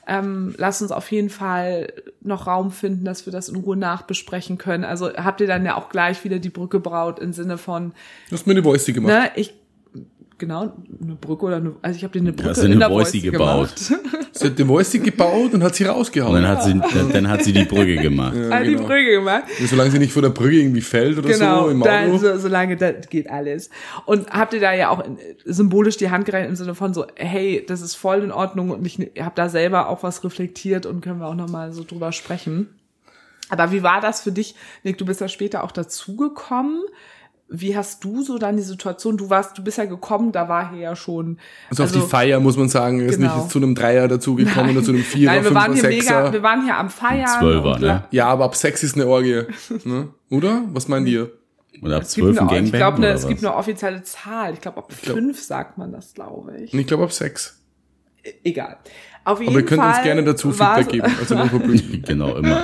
[0.06, 4.58] ähm, lass uns auf jeden Fall noch Raum finden, dass wir das in Ruhe nachbesprechen
[4.58, 4.84] können.
[4.84, 7.94] Also habt ihr dann ja auch gleich wieder die Brücke gebraut im Sinne von,
[8.30, 9.14] du hast mir eine Voice gemacht.
[9.14, 9.54] ne, ich
[10.46, 12.80] genau eine Brücke oder eine, also ich habe dir eine Brücke hast du in eine
[12.80, 13.76] der Voice gebaut.
[13.76, 13.94] gemacht.
[14.36, 16.42] Sie hat die Voice gebaut und hat sie Und rausgehauen.
[16.42, 16.82] dann hat sie,
[17.14, 18.36] dann hat sie die Brücke gemacht.
[18.36, 18.88] ja, Hat die genau.
[18.88, 19.44] Brücke gemacht.
[19.60, 22.18] Und solange sie nicht vor der Brücke irgendwie fällt oder Genau, so im Auto.
[22.18, 23.70] so, solange das geht alles.
[24.08, 27.06] Und habt ihr da ja auch in- symbolisch die Hand gereicht im Sinne von so,
[27.16, 31.02] hey, das ist voll in Ordnung und ich habe da selber auch was reflektiert und
[31.02, 32.70] können wir auch nochmal so drüber sprechen.
[33.50, 34.98] Aber wie war das für dich, Nick?
[34.98, 36.82] Du bist ja später auch dazugekommen.
[37.56, 39.16] Wie hast du so dann die Situation?
[39.16, 41.38] Du warst, du bist ja gekommen, da war hier ja schon.
[41.70, 43.38] Also, auf die Feier muss man sagen, ist Genau.
[43.38, 46.20] nicht zu einem Dreier dazugekommen oder zu einem Vierer, Nein, wir Fünfer, waren hier Sechser.
[46.22, 47.28] mega, wir waren hier am Feiern.
[47.40, 48.04] Zwölfer, ne?
[48.10, 49.44] ja, aber ab sechs ist eine Orgie.
[49.86, 50.10] ne?
[50.32, 50.64] Oder?
[50.74, 51.32] Was meint ihr?
[51.84, 53.30] Oder ab zwölf ein eine, ich Gangbang glaube, ne, es was?
[53.30, 54.54] gibt eine offizielle Zahl.
[54.54, 56.74] Ich glaube, ab glaub- fünf sagt man das, glaube ich.
[56.74, 57.60] Und ich glaube ab sechs.
[58.44, 58.78] Egal.
[59.26, 61.08] Auf jeden Aber ihr könnt Fall uns gerne dazu Feedback geben.
[61.20, 61.36] Also.
[62.06, 62.64] Genau, immer.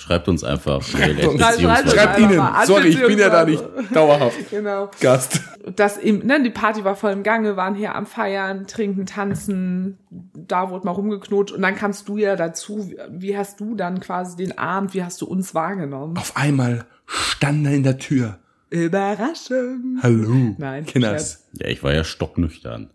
[0.00, 2.42] Schreibt uns einfach Schreibt- Schreibt einfach ihnen.
[2.66, 4.90] Sorry, ich bin ja da nicht dauerhaft Genau.
[5.00, 5.42] Gast.
[5.76, 9.98] Das eben, ne, die Party war voll im Gange, waren hier am Feiern, trinken, tanzen,
[10.34, 12.90] da wurde mal rumgeknotet und dann kamst du ja dazu.
[13.10, 16.16] Wie hast du dann quasi den Abend, wie hast du uns wahrgenommen?
[16.16, 18.38] Auf einmal stand er in der Tür.
[18.70, 19.98] Überraschung.
[20.02, 20.54] Hallo.
[20.58, 21.46] Nein, Kinders.
[21.52, 22.90] Ja, ich war ja stocknüchtern.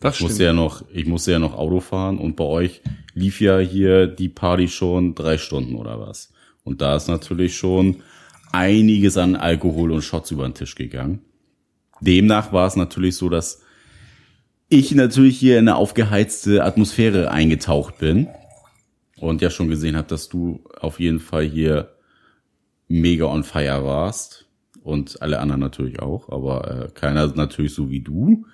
[0.00, 2.82] Das Ich musste ja noch, ich musste ja noch Auto fahren und bei euch
[3.14, 6.30] lief ja hier die Party schon drei Stunden oder was.
[6.64, 8.02] Und da ist natürlich schon
[8.52, 11.20] einiges an Alkohol und Shots über den Tisch gegangen.
[12.00, 13.62] Demnach war es natürlich so, dass
[14.68, 18.28] ich natürlich hier in eine aufgeheizte Atmosphäre eingetaucht bin
[19.18, 21.94] und ja schon gesehen habe, dass du auf jeden Fall hier
[22.88, 24.46] mega on fire warst
[24.82, 28.46] und alle anderen natürlich auch, aber äh, keiner natürlich so wie du.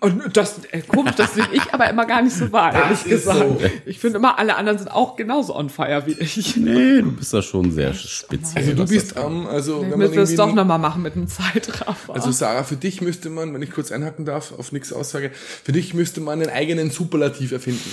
[0.00, 3.36] Und das, äh, komisch, das sehe ich aber immer gar nicht so wahr, ehrlich gesagt.
[3.36, 3.58] so.
[3.84, 6.56] Ich finde immer, alle anderen sind auch genauso on fire wie ich.
[6.56, 8.62] Nee, du bist da schon sehr speziell.
[8.62, 11.16] Also du bist das am, also wenn man Müssen wir es doch nochmal machen mit
[11.16, 12.14] einem Zeitraffer.
[12.14, 15.72] Also Sarah, für dich müsste man, wenn ich kurz einhaken darf, auf nix Aussage, für
[15.72, 17.90] dich müsste man einen eigenen Superlativ erfinden.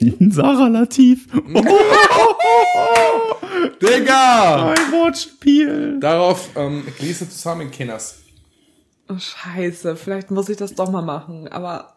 [0.00, 1.26] Ein Sarah-Lativ.
[3.82, 4.70] Digga!
[4.72, 6.00] Ein Wortspiel.
[6.00, 8.25] Darauf ähm, Gläser zusammen, Kenners.
[9.08, 11.96] Oh, scheiße, vielleicht muss ich das doch mal machen, aber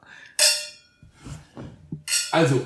[2.32, 2.66] Also,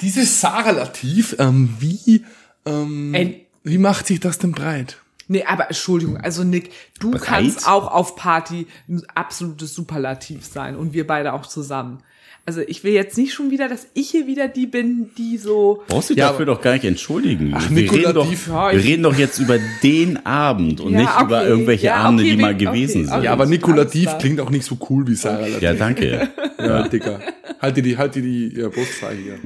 [0.00, 2.24] dieses Sarah-Lativ, ähm, wie,
[2.66, 3.46] ähm, Ey.
[3.64, 4.98] wie macht sich das denn breit?
[5.28, 7.26] Nee, aber Entschuldigung, also Nick, du Bereit?
[7.26, 12.02] kannst auch auf Party ein absolutes Superlativ sein und wir beide auch zusammen.
[12.46, 15.82] Also ich will jetzt nicht schon wieder, dass ich hier wieder die bin, die so.
[15.86, 17.52] Brauchst du dich Ja, dafür doch gar nicht entschuldigen.
[17.54, 21.40] Ach, wir, reden doch, wir reden doch jetzt über den Abend und Ja, nicht über
[21.40, 21.48] okay.
[21.48, 23.10] irgendwelche Ja, Abende, okay, die mal okay, gewesen okay.
[23.14, 23.22] sind.
[23.24, 25.60] Ja, aber Nikolativ klingt auch nicht so cool wie Sarah-Lativ.
[25.60, 26.28] Ja, danke.
[26.58, 27.20] Ja, Digga.
[27.60, 29.38] Halt dir die, halt dir die ja, Brustfrei hier.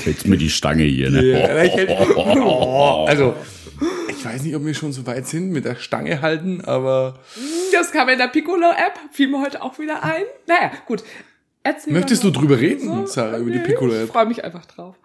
[0.04, 1.10] Jetzt mir die Stange hier.
[1.10, 1.24] Ne?
[1.30, 3.34] Ja, ich hätte- Oh, also,
[4.08, 7.20] ich weiß nicht, ob wir schon so weit sind mit der Stange halten, aber
[7.72, 10.22] Das kam in der Piccolo-App, fiel mir heute auch wieder ein.
[10.48, 11.04] Naja, gut.
[11.64, 14.96] Erzähl möchtest du drüber reden, Sarah, über die Nee, Ich freue mich einfach drauf.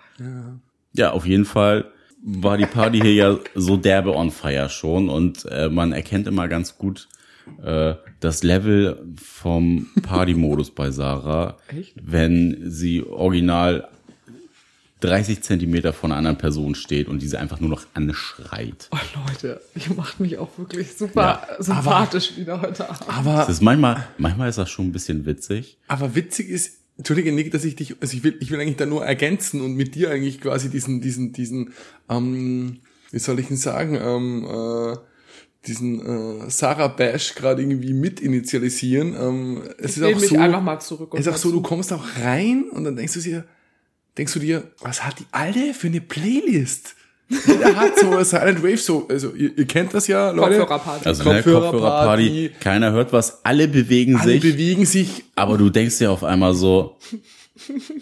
[0.93, 1.91] Ja, auf jeden Fall
[2.21, 6.47] war die Party hier ja so derbe on fire schon und äh, man erkennt immer
[6.49, 7.07] ganz gut
[7.63, 11.93] äh, das Level vom Party-Modus bei Sarah, Echt?
[12.01, 13.87] wenn sie original
[15.01, 18.89] 30 Zentimeter von einer anderen Person steht und diese einfach nur noch anschreit.
[18.91, 23.07] Oh Leute, ihr macht mich auch wirklich super sympathisch wieder heute Abend.
[23.09, 25.77] Aber, Das ist manchmal, manchmal ist das schon ein bisschen witzig.
[25.87, 28.85] aber witzig ist, Entschuldige, Nick, dass ich dich, also ich will, ich will eigentlich da
[28.85, 31.71] nur ergänzen und mit dir eigentlich quasi diesen, diesen, diesen,
[32.09, 32.79] ähm,
[33.11, 34.97] wie soll ich denn sagen, ähm, äh,
[35.65, 36.05] diesen
[36.45, 39.15] äh, Sarah Bash gerade irgendwie mit initialisieren.
[39.17, 41.13] Ähm, es Ich ist auch mich so, einfach mal zurück.
[41.13, 43.45] es ist auch so, du kommst auch rein und dann denkst du dir,
[44.19, 46.95] denkst du dir, was hat die Alte für eine Playlist?
[47.29, 50.59] Jeder hat so Silent Wave, so, also ihr, ihr kennt das ja, Leute.
[50.59, 51.07] Kopfhörerparty.
[51.07, 51.71] Also der Kopfhörerparty.
[51.77, 55.23] Kopfhörerparty, keiner hört was, alle bewegen Alle sich, bewegen sich.
[55.35, 56.97] aber du denkst dir auf einmal so,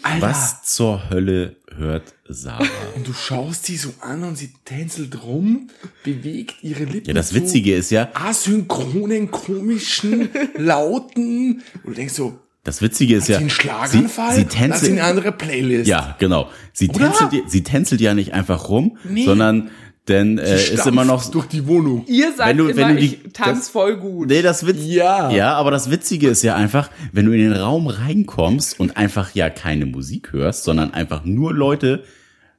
[0.02, 0.22] Alter.
[0.26, 2.64] Was zur Hölle hört Sarah?
[2.94, 5.68] Und du schaust sie so an und sie tänzelt rum,
[6.04, 7.08] bewegt ihre Lippen.
[7.08, 8.08] Ja, das Witzige ist ja.
[8.14, 11.62] Asynchronen, komischen, lauten.
[11.82, 15.88] Und du denkst so, das Witzige ist ja, sie, sie, sie tänzelt eine andere Playlist.
[15.88, 16.50] Ja, genau.
[16.74, 19.24] Sie tänzelt, sie tänzelt ja nicht einfach rum, nee.
[19.24, 19.70] sondern
[20.06, 22.04] denn äh, ist immer noch durch die Wohnung.
[22.06, 24.28] Ihr sagt wenn du, immer, wenn du die, ich tanz das, voll gut.
[24.28, 25.30] Nee, das Witz, ja.
[25.30, 29.34] ja, aber das Witzige ist ja einfach, wenn du in den Raum reinkommst und einfach
[29.34, 32.04] ja keine Musik hörst, sondern einfach nur Leute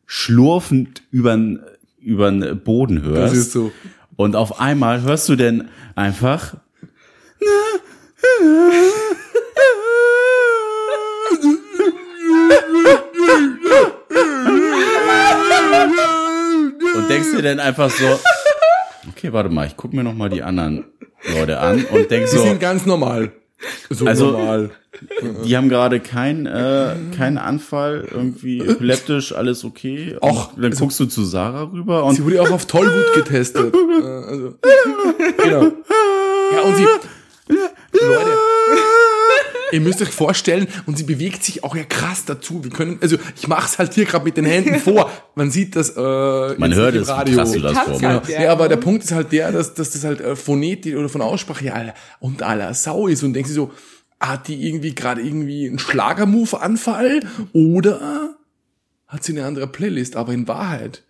[0.07, 1.59] schlurfend übern
[2.01, 3.33] übern Boden hörst.
[3.33, 3.71] Das ist so.
[4.15, 6.55] Und auf einmal hörst du denn einfach
[17.09, 18.19] denkst dir dann einfach so,
[19.09, 20.85] okay, warte mal, ich guck mir noch mal die anderen
[21.35, 22.41] Leute an und denk so.
[22.41, 23.31] Die sind ganz normal.
[23.89, 24.71] So also, normal.
[25.43, 30.15] Die haben gerade keinen äh, keinen Anfall, irgendwie epileptisch, alles okay.
[30.19, 33.13] Und Och, dann also, guckst du zu Sarah rüber und sie wurde auch auf Tollwut
[33.13, 33.73] getestet.
[34.01, 34.55] äh, also,
[35.43, 35.63] genau.
[36.53, 36.87] Ja und sie
[37.91, 38.31] Leute,
[39.71, 42.63] ihr müsst euch vorstellen, und sie bewegt sich auch ja krass dazu.
[42.63, 45.11] Wir können, also ich mache es halt hier gerade mit den Händen vor.
[45.35, 45.89] Man sieht das.
[45.91, 45.99] Äh,
[46.57, 47.35] Man hört es, Radio.
[47.35, 47.99] krass du das vor.
[47.99, 48.21] Genau.
[48.27, 51.21] Ja, aber der Punkt ist halt der, dass, dass das halt äh, phonetisch oder von
[51.21, 53.71] Aussprache ja und aller Sau ist und denkst du so,
[54.19, 57.21] hat die irgendwie gerade irgendwie einen Schlagermove-Anfall
[57.53, 58.35] oder
[59.07, 60.15] hat sie eine andere Playlist?
[60.15, 61.03] Aber in Wahrheit.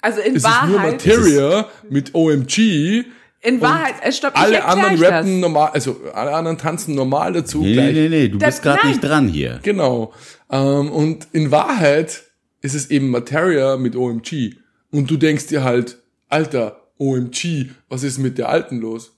[0.00, 0.58] Also in Wahrheit.
[0.62, 3.04] Es ist nur Materia mit OMG
[3.40, 5.40] in Wahrheit, es stopp, ich Alle anderen rappen das.
[5.40, 7.62] normal, also alle anderen tanzen normal dazu.
[7.62, 7.94] Nee, gleich.
[7.94, 9.60] nee, nee, du das, bist gerade nicht dran hier.
[9.62, 10.12] Genau.
[10.50, 12.24] Ähm, und in Wahrheit
[12.60, 14.56] ist es eben Materia mit OMG.
[14.90, 15.98] Und du denkst dir halt,
[16.28, 19.12] Alter, OMG, was ist mit der Alten los?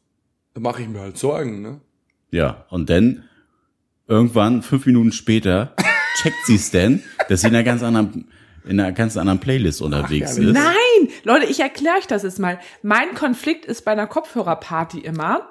[0.52, 1.80] Da mache ich mir halt Sorgen, ne?
[2.30, 3.24] Ja, und dann
[4.06, 5.74] irgendwann, fünf Minuten später,
[6.22, 8.28] checkt sie es denn, dass sie in einer ganz anderen
[8.66, 10.52] in einer ganz anderen Playlist unterwegs Ach, ist.
[10.52, 10.74] Nein,
[11.24, 12.58] Leute, ich erkläre euch das jetzt mal.
[12.82, 15.50] Mein Konflikt ist bei einer Kopfhörerparty immer,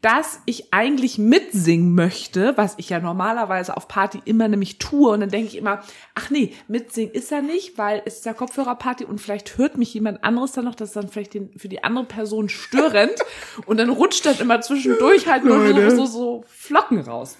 [0.00, 5.10] dass ich eigentlich mitsingen möchte, was ich ja normalerweise auf Party immer nämlich tue.
[5.10, 5.80] Und dann denke ich immer,
[6.14, 9.92] ach nee, mitsingen ist ja nicht, weil es ist ja Kopfhörerparty und vielleicht hört mich
[9.92, 13.14] jemand anderes dann noch, das ist dann vielleicht den, für die andere Person störend.
[13.66, 17.36] und dann rutscht dann immer zwischendurch halt nur so, so, so Flocken raus.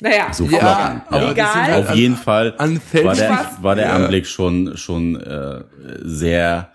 [0.00, 1.72] Naja, so ja, aber egal.
[1.72, 5.64] Halt Auf jeden Fall war der, war der Anblick schon, schon äh,
[6.02, 6.70] sehr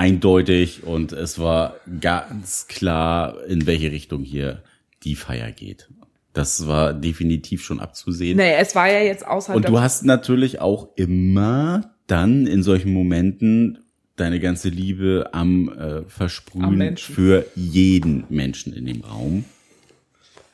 [0.00, 4.62] eindeutig und es war ganz klar, in welche Richtung hier
[5.02, 5.90] die Feier geht.
[6.32, 8.38] Das war definitiv schon abzusehen.
[8.38, 9.56] Nee, es war ja jetzt außerhalb.
[9.56, 13.80] Und du hast natürlich auch immer dann in solchen Momenten
[14.16, 19.44] deine ganze Liebe am äh, Versprühen am für jeden Menschen in dem Raum.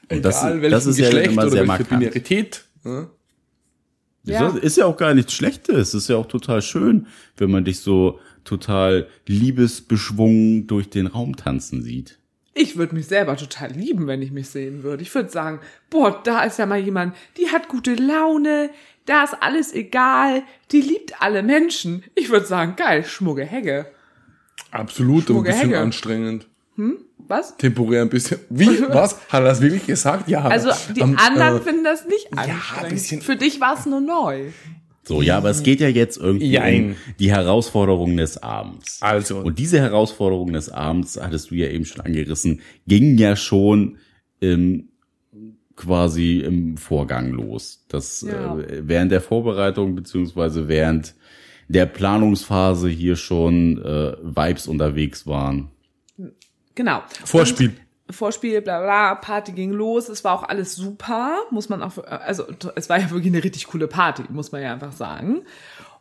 [0.09, 2.65] Und Egal, das, das ist Geschlecht ja immer oder sehr welche Binarität.
[2.83, 3.09] Ne?
[4.25, 4.49] Ja.
[4.49, 5.95] Ist ja auch gar nichts Schlechtes.
[5.95, 7.07] Ist ja auch total schön,
[7.37, 12.19] wenn man dich so total liebesbeschwungen durch den Raum tanzen sieht.
[12.55, 15.03] Ich würde mich selber total lieben, wenn ich mich sehen würde.
[15.03, 18.71] Ich würde sagen, boah, da ist ja mal jemand, die hat gute Laune,
[19.05, 22.03] da ist alles egal, die liebt alle Menschen.
[22.15, 23.87] Ich würde sagen, geil, schmugge Hegge.
[24.71, 25.81] Absolut, Schmugge ein bisschen Hegge.
[25.81, 26.47] anstrengend.
[26.77, 26.99] Hm?
[27.29, 27.57] Was?
[27.57, 28.39] Temporär ein bisschen.
[28.49, 28.81] Wie?
[28.89, 29.19] Was?
[29.29, 30.29] Hat er das wirklich gesagt?
[30.29, 30.47] Ja.
[30.47, 32.63] Also die um, anderen äh, finden das nicht anstrengend.
[32.77, 33.23] Ja, ein bisschen.
[33.23, 34.51] Für dich war es nur neu.
[35.07, 36.85] So, ja, aber es geht ja jetzt irgendwie Jein.
[36.85, 38.99] um die Herausforderung des Abends.
[39.03, 39.39] Also.
[39.39, 43.99] Und diese Herausforderung des Abends, hattest du ja eben schon angerissen, ging ja schon
[44.41, 44.89] im,
[45.77, 47.85] quasi im Vorgang los.
[47.89, 48.59] Das ja.
[48.59, 51.15] äh, während der Vorbereitung beziehungsweise während
[51.69, 55.71] der Planungsphase hier schon äh, Vibes unterwegs waren.
[56.75, 57.03] Genau.
[57.25, 57.69] Vorspiel.
[57.69, 61.99] Und Vorspiel, bla bla, Party ging los, es war auch alles super, muss man auch,
[62.05, 62.45] also
[62.77, 65.43] es war ja wirklich eine richtig coole Party, muss man ja einfach sagen.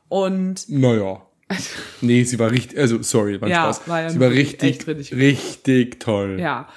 [0.07, 1.21] Und naja.
[2.01, 3.87] nee, sie war richtig, also sorry, war ja, Spaß.
[3.87, 6.39] War ja sie war richtig, richtig, richtig toll.
[6.39, 6.67] Ja.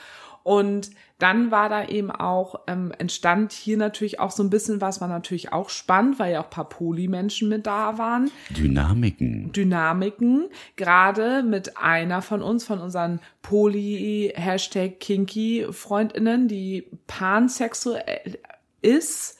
[0.43, 5.01] Und dann war da eben auch, ähm, entstand hier natürlich auch so ein bisschen was,
[5.01, 8.31] war natürlich auch spannend, weil ja auch paar Polymenschen mit da waren.
[8.51, 9.51] Dynamiken.
[9.53, 10.49] Dynamiken.
[10.77, 18.39] Gerade mit einer von uns, von unseren Poly, Hashtag Kinky Freundinnen, die pansexuell
[18.81, 19.39] ist,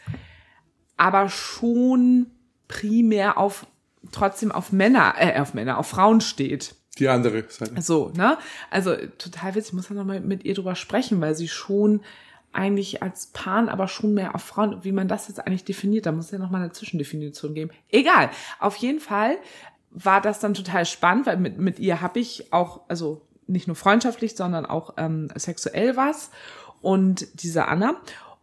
[0.97, 2.27] aber schon
[2.67, 3.67] primär auf,
[4.11, 6.75] trotzdem auf Männer, äh, auf Männer, auf Frauen steht.
[6.99, 7.81] Die andere Seite.
[7.81, 8.39] So, ne?
[8.71, 12.01] Also total witzig, ich muss da nochmal mit ihr drüber sprechen, weil sie schon
[12.53, 16.13] eigentlich als Pan, aber schon mehr auf Frauen, wie man das jetzt eigentlich definiert, da
[16.13, 17.71] muss es ja nochmal eine Zwischendefinition geben.
[17.91, 19.37] Egal, auf jeden Fall
[19.91, 23.77] war das dann total spannend, weil mit, mit ihr habe ich auch, also nicht nur
[23.77, 26.31] freundschaftlich, sondern auch ähm, sexuell was
[26.81, 27.97] und diese Anna.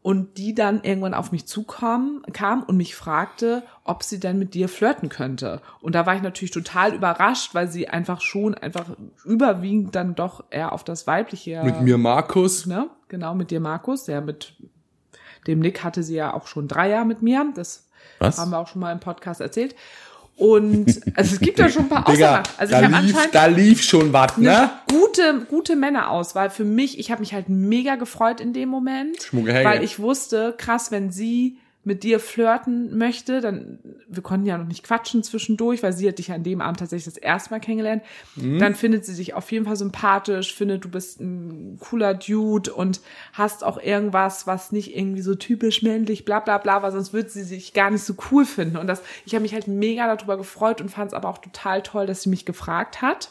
[0.05, 4.53] Und die dann irgendwann auf mich zukam kam und mich fragte, ob sie denn mit
[4.53, 5.63] dir flirten könnte.
[5.81, 8.85] Und da war ich natürlich total überrascht, weil sie einfach schon einfach
[9.23, 12.87] überwiegend dann doch eher auf das weibliche mit mir Markus, ne?
[13.07, 14.53] Genau, mit dir Markus, der mit
[15.47, 17.43] dem Nick hatte sie ja auch schon drei Jahre mit mir.
[17.55, 17.87] Das
[18.19, 18.37] Was?
[18.37, 19.73] haben wir auch schon mal im Podcast erzählt.
[20.37, 22.43] Und also es gibt ja schon ein paar Ausnahmen.
[22.57, 24.69] Also da, ich lief, da lief schon was, ne?
[24.89, 26.99] Gute, gute Männerauswahl für mich.
[26.99, 31.57] Ich habe mich halt mega gefreut in dem Moment, weil ich wusste, krass, wenn sie
[31.85, 36.17] mit dir flirten möchte, dann, wir konnten ja noch nicht quatschen zwischendurch, weil sie hat
[36.17, 38.03] dich an dem Abend tatsächlich das erste Mal kennengelernt,
[38.35, 38.57] mhm.
[38.57, 43.01] dann findet sie sich auf jeden Fall sympathisch, findet, du bist ein cooler Dude und
[43.33, 47.29] hast auch irgendwas, was nicht irgendwie so typisch männlich, bla bla bla, weil sonst würde
[47.29, 48.77] sie sich gar nicht so cool finden.
[48.77, 51.83] Und das, ich habe mich halt mega darüber gefreut und fand es aber auch total
[51.83, 53.29] toll, dass sie mich gefragt hat.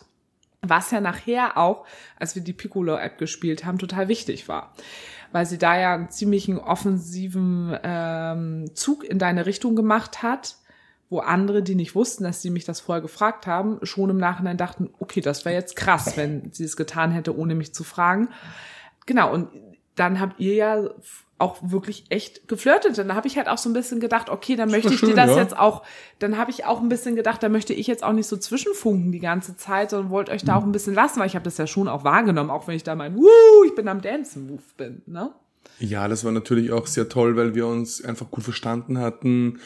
[0.66, 1.84] Was ja nachher auch,
[2.18, 4.72] als wir die Piccolo-App gespielt haben, total wichtig war
[5.35, 10.59] weil sie da ja einen ziemlichen offensiven ähm, Zug in deine Richtung gemacht hat,
[11.11, 14.57] wo andere, die nicht wussten, dass sie mich das vorher gefragt haben, schon im Nachhinein
[14.57, 18.29] dachten, okay, das wäre jetzt krass, wenn sie es getan hätte, ohne mich zu fragen.
[19.07, 19.49] Genau, und
[19.96, 20.90] dann habt ihr ja
[21.38, 22.98] auch wirklich echt geflirtet.
[22.98, 25.11] Und da habe ich halt auch so ein bisschen gedacht, okay, dann möchte ich schön,
[25.11, 25.38] dir das ja.
[25.38, 25.83] jetzt auch,
[26.18, 29.11] dann habe ich auch ein bisschen gedacht, da möchte ich jetzt auch nicht so zwischenfunken
[29.12, 31.59] die ganze Zeit, sondern wollte euch da auch ein bisschen lassen, weil ich habe das
[31.59, 35.02] ja schon auch wahrgenommen, auch wenn ich da mein, Wuh, ich bin am Dance-Move bin,
[35.07, 35.33] ne?
[35.80, 39.59] Ja, das war natürlich auch sehr toll, weil wir uns einfach gut verstanden hatten,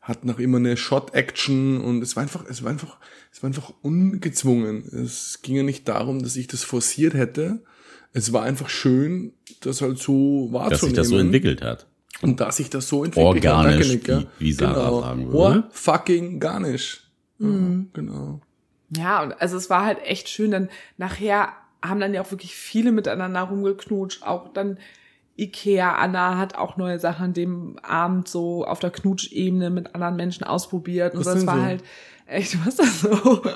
[0.00, 2.98] hatten auch immer eine Shot-Action und es war einfach, es war einfach,
[3.32, 4.84] es war einfach ungezwungen.
[5.04, 7.64] Es ging ja nicht darum, dass ich das forciert hätte,
[8.16, 10.70] es war einfach schön, das halt so wahrzunehmen.
[10.70, 11.86] Dass sich das so entwickelt hat.
[12.22, 14.08] Und dass sich das so entwickelt Organisch, hat.
[14.08, 15.00] Organisch, wie, wie Sarah genau.
[15.02, 15.36] sagen würde.
[15.36, 17.10] Or fucking garnish.
[17.38, 17.90] Mhm.
[17.94, 18.40] Ja, genau.
[18.96, 21.50] Ja, und also es war halt echt schön, denn nachher
[21.84, 24.78] haben dann ja auch wirklich viele miteinander rumgeknutscht, auch dann
[25.36, 30.16] Ikea, Anna hat auch neue Sachen an dem Abend so auf der Knutschebene mit anderen
[30.16, 31.62] Menschen ausprobiert und Was das war so?
[31.62, 31.84] halt
[32.28, 33.42] Echt, was das so?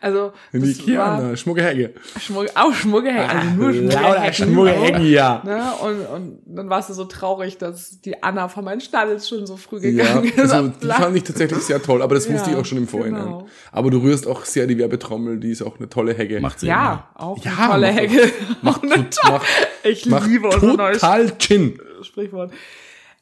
[0.00, 1.36] Also, Ikea, ne?
[1.36, 1.92] Schmuckehecke.
[2.20, 4.32] Schmuck, auch Schmuckehecke, also nur Schmuckehecke.
[4.32, 5.42] Schmuckehecke, ja.
[5.44, 5.72] Ne?
[5.82, 9.56] Und, und dann warst du so traurig, dass die Anna von meinen Stadels schon so
[9.56, 10.52] früh gegangen ja, ist.
[10.52, 12.86] Also, die fand ich tatsächlich sehr toll, aber das ja, wusste ich auch schon im
[12.86, 13.24] Vorhinein.
[13.24, 13.48] Genau.
[13.72, 16.40] Aber du rührst auch sehr die Werbetrommel, die ist auch eine tolle Hecke.
[16.40, 16.68] Macht Sinn.
[16.68, 18.32] Ja, auch ja, eine tolle macht Hecke.
[18.62, 19.46] Macht, macht, macht,
[19.82, 21.80] ich macht liebe total Chin.
[22.02, 22.52] Sprichwort.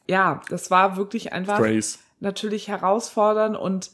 [0.07, 1.97] Ja, das war wirklich einfach Phrase.
[2.19, 3.91] natürlich herausfordernd und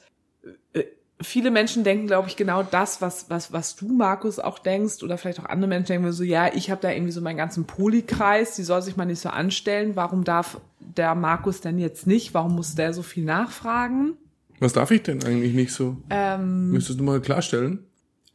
[1.24, 5.18] viele Menschen denken, glaube ich, genau das, was, was, was du, Markus, auch denkst, oder
[5.18, 8.56] vielleicht auch andere Menschen denken so, ja, ich habe da irgendwie so meinen ganzen Polykreis,
[8.56, 9.96] die soll sich mal nicht so anstellen.
[9.96, 12.34] Warum darf der Markus denn jetzt nicht?
[12.34, 14.14] Warum muss der so viel nachfragen?
[14.60, 15.98] Was darf ich denn eigentlich nicht so?
[16.10, 17.80] Ähm, Müsstest du mal klarstellen?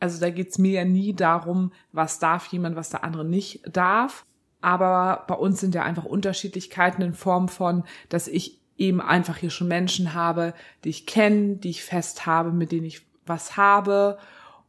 [0.01, 4.24] Also da geht's mir ja nie darum, was darf jemand, was der andere nicht darf.
[4.61, 9.51] Aber bei uns sind ja einfach Unterschiedlichkeiten in Form von, dass ich eben einfach hier
[9.51, 14.19] schon Menschen habe, die ich kenne, die ich fest habe, mit denen ich was habe.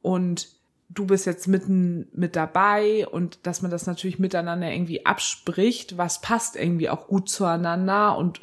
[0.02, 0.50] Und
[0.89, 6.22] du bist jetzt mitten mit dabei und dass man das natürlich miteinander irgendwie abspricht, was
[6.22, 8.41] passt irgendwie auch gut zueinander und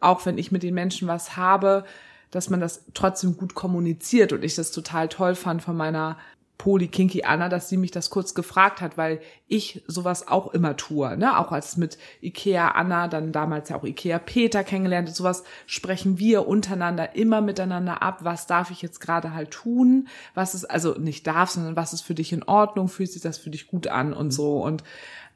[0.00, 1.84] auch wenn ich mit den Menschen was habe,
[2.30, 6.16] dass man das trotzdem gut kommuniziert und ich das total toll fand von meiner
[6.60, 10.76] Poli Kinky Anna, dass sie mich das kurz gefragt hat, weil ich sowas auch immer
[10.76, 11.38] tue, ne?
[11.38, 16.46] Auch als mit Ikea Anna, dann damals ja auch Ikea Peter kennengelernt, sowas sprechen wir
[16.46, 21.26] untereinander immer miteinander ab, was darf ich jetzt gerade halt tun, was ist, also nicht
[21.26, 24.12] darf, sondern was ist für dich in Ordnung, fühlt sich das für dich gut an
[24.12, 24.62] und so.
[24.62, 24.84] Und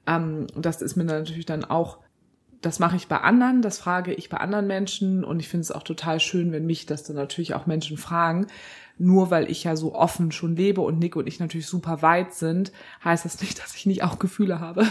[0.06, 2.00] ähm, das ist mir natürlich dann auch
[2.60, 5.70] das mache ich bei anderen, das frage ich bei anderen Menschen und ich finde es
[5.70, 8.46] auch total schön, wenn mich das dann natürlich auch Menschen fragen
[8.98, 12.34] nur weil ich ja so offen schon lebe und Nick und ich natürlich super weit
[12.34, 12.72] sind,
[13.04, 14.86] heißt das nicht, dass ich nicht auch Gefühle habe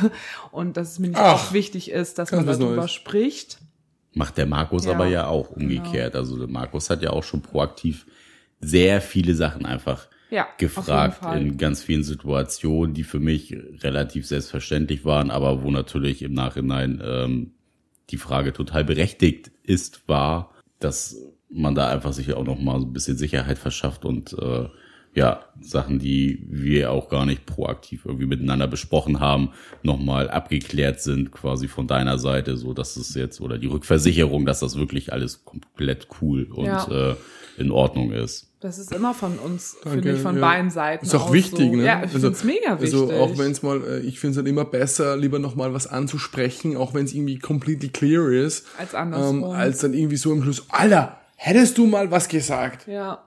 [0.52, 2.92] und dass es mir nicht Ach, auch wichtig ist, dass man darüber Neues.
[2.92, 3.60] spricht.
[4.14, 6.14] Macht der Markus ja, aber ja auch umgekehrt.
[6.14, 6.24] Genau.
[6.24, 8.06] Also der Markus hat ja auch schon proaktiv
[8.62, 15.06] sehr viele Sachen einfach ja, gefragt in ganz vielen Situationen, die für mich relativ selbstverständlich
[15.06, 17.52] waren, aber wo natürlich im Nachhinein ähm,
[18.10, 21.18] die Frage total berechtigt ist, war, dass
[21.54, 24.68] man da einfach sich auch noch mal so ein bisschen Sicherheit verschafft und äh,
[25.16, 29.50] ja, Sachen, die wir auch gar nicht proaktiv irgendwie miteinander besprochen haben,
[29.84, 34.62] nochmal abgeklärt sind, quasi von deiner Seite, so dass es jetzt, oder die Rückversicherung, dass
[34.62, 37.12] das wirklich alles komplett cool und ja.
[37.12, 37.16] äh,
[37.58, 38.50] in Ordnung ist.
[38.60, 40.42] Das ist immer von uns, finde ich, von ja.
[40.42, 41.06] beiden Seiten.
[41.06, 41.76] Ist auch wichtig, so.
[41.76, 41.84] ne?
[41.84, 43.00] Ja, ich also, finde es mega wichtig.
[43.00, 45.86] Also auch wenn es mal, äh, ich finde es halt immer besser, lieber nochmal was
[45.86, 48.66] anzusprechen, auch wenn es irgendwie completely clear ist.
[48.80, 49.44] Als andersrum.
[49.44, 52.88] Ähm, als dann irgendwie so im Schluss, Alter, hättest du mal was gesagt?
[52.88, 53.24] Ja.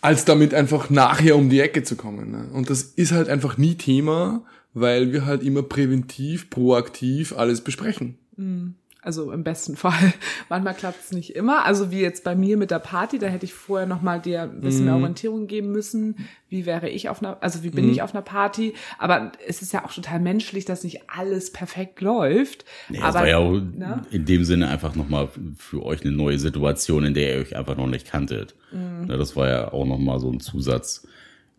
[0.00, 2.30] Als damit einfach nachher um die Ecke zu kommen.
[2.30, 2.50] Ne?
[2.52, 4.44] Und das ist halt einfach nie Thema,
[4.74, 8.18] weil wir halt immer präventiv, proaktiv alles besprechen.
[8.36, 8.74] Mhm.
[9.00, 10.12] Also im besten Fall.
[10.48, 11.64] Manchmal klappt es nicht immer.
[11.64, 14.42] Also wie jetzt bei mir mit der Party, da hätte ich vorher noch mal dir
[14.42, 15.02] ein bisschen mehr mhm.
[15.02, 16.28] Orientierung geben müssen.
[16.48, 17.90] Wie wäre ich auf einer, also wie bin mm.
[17.90, 18.74] ich auf einer Party?
[18.98, 22.64] Aber es ist ja auch total menschlich, dass nicht alles perfekt läuft.
[22.88, 24.02] Nee, das war ja auch ne?
[24.10, 27.56] in dem Sinne einfach noch mal für euch eine neue Situation, in der ihr euch
[27.56, 28.56] einfach noch nicht kanntet.
[28.72, 29.06] Mm.
[29.06, 31.06] das war ja auch noch mal so ein Zusatz,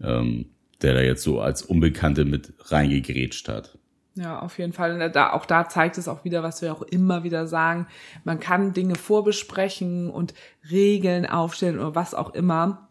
[0.03, 0.47] ähm,
[0.81, 3.78] der da jetzt so als Unbekannte mit reingegrätscht hat.
[4.19, 5.01] Ja, auf jeden Fall.
[5.01, 7.87] Und da, auch da zeigt es auch wieder, was wir auch immer wieder sagen.
[8.25, 10.33] Man kann Dinge vorbesprechen und
[10.69, 12.89] Regeln aufstellen oder was auch immer.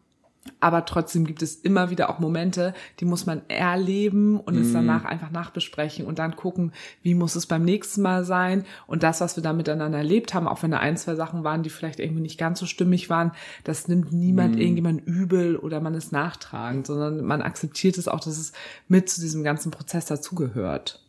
[0.58, 4.74] Aber trotzdem gibt es immer wieder auch Momente, die muss man erleben und es mhm.
[4.74, 6.72] danach einfach nachbesprechen und dann gucken,
[7.02, 8.64] wie muss es beim nächsten Mal sein.
[8.86, 11.62] Und das, was wir da miteinander erlebt haben, auch wenn da ein, zwei Sachen waren,
[11.62, 13.32] die vielleicht irgendwie nicht ganz so stimmig waren,
[13.64, 14.58] das nimmt niemand mm.
[14.60, 18.54] irgendjemand übel oder man ist nachtragend, sondern man akzeptiert es auch, dass es
[18.88, 21.04] mit zu diesem ganzen Prozess dazugehört.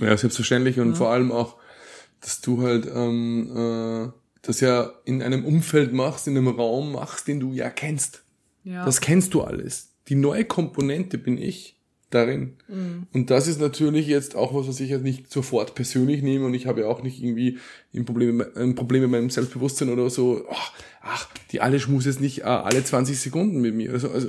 [0.00, 0.94] Ja, selbstverständlich und ja.
[0.94, 1.56] vor allem auch,
[2.20, 4.12] dass du halt ähm, äh,
[4.42, 8.24] das ja in einem Umfeld machst, in einem Raum machst, den du ja kennst.
[8.64, 8.84] Ja.
[8.84, 9.94] Das kennst du alles.
[10.08, 11.80] Die neue Komponente bin ich
[12.14, 12.54] darin.
[12.68, 13.06] Mhm.
[13.12, 16.54] Und das ist natürlich jetzt auch was, was ich jetzt nicht sofort persönlich nehme und
[16.54, 17.58] ich habe ja auch nicht irgendwie
[17.94, 20.54] ein Problem, ein Problem mit meinem Selbstbewusstsein oder so, oh,
[21.02, 23.92] ach, die alle muss jetzt nicht uh, alle 20 Sekunden mit mir.
[23.92, 24.28] Also, also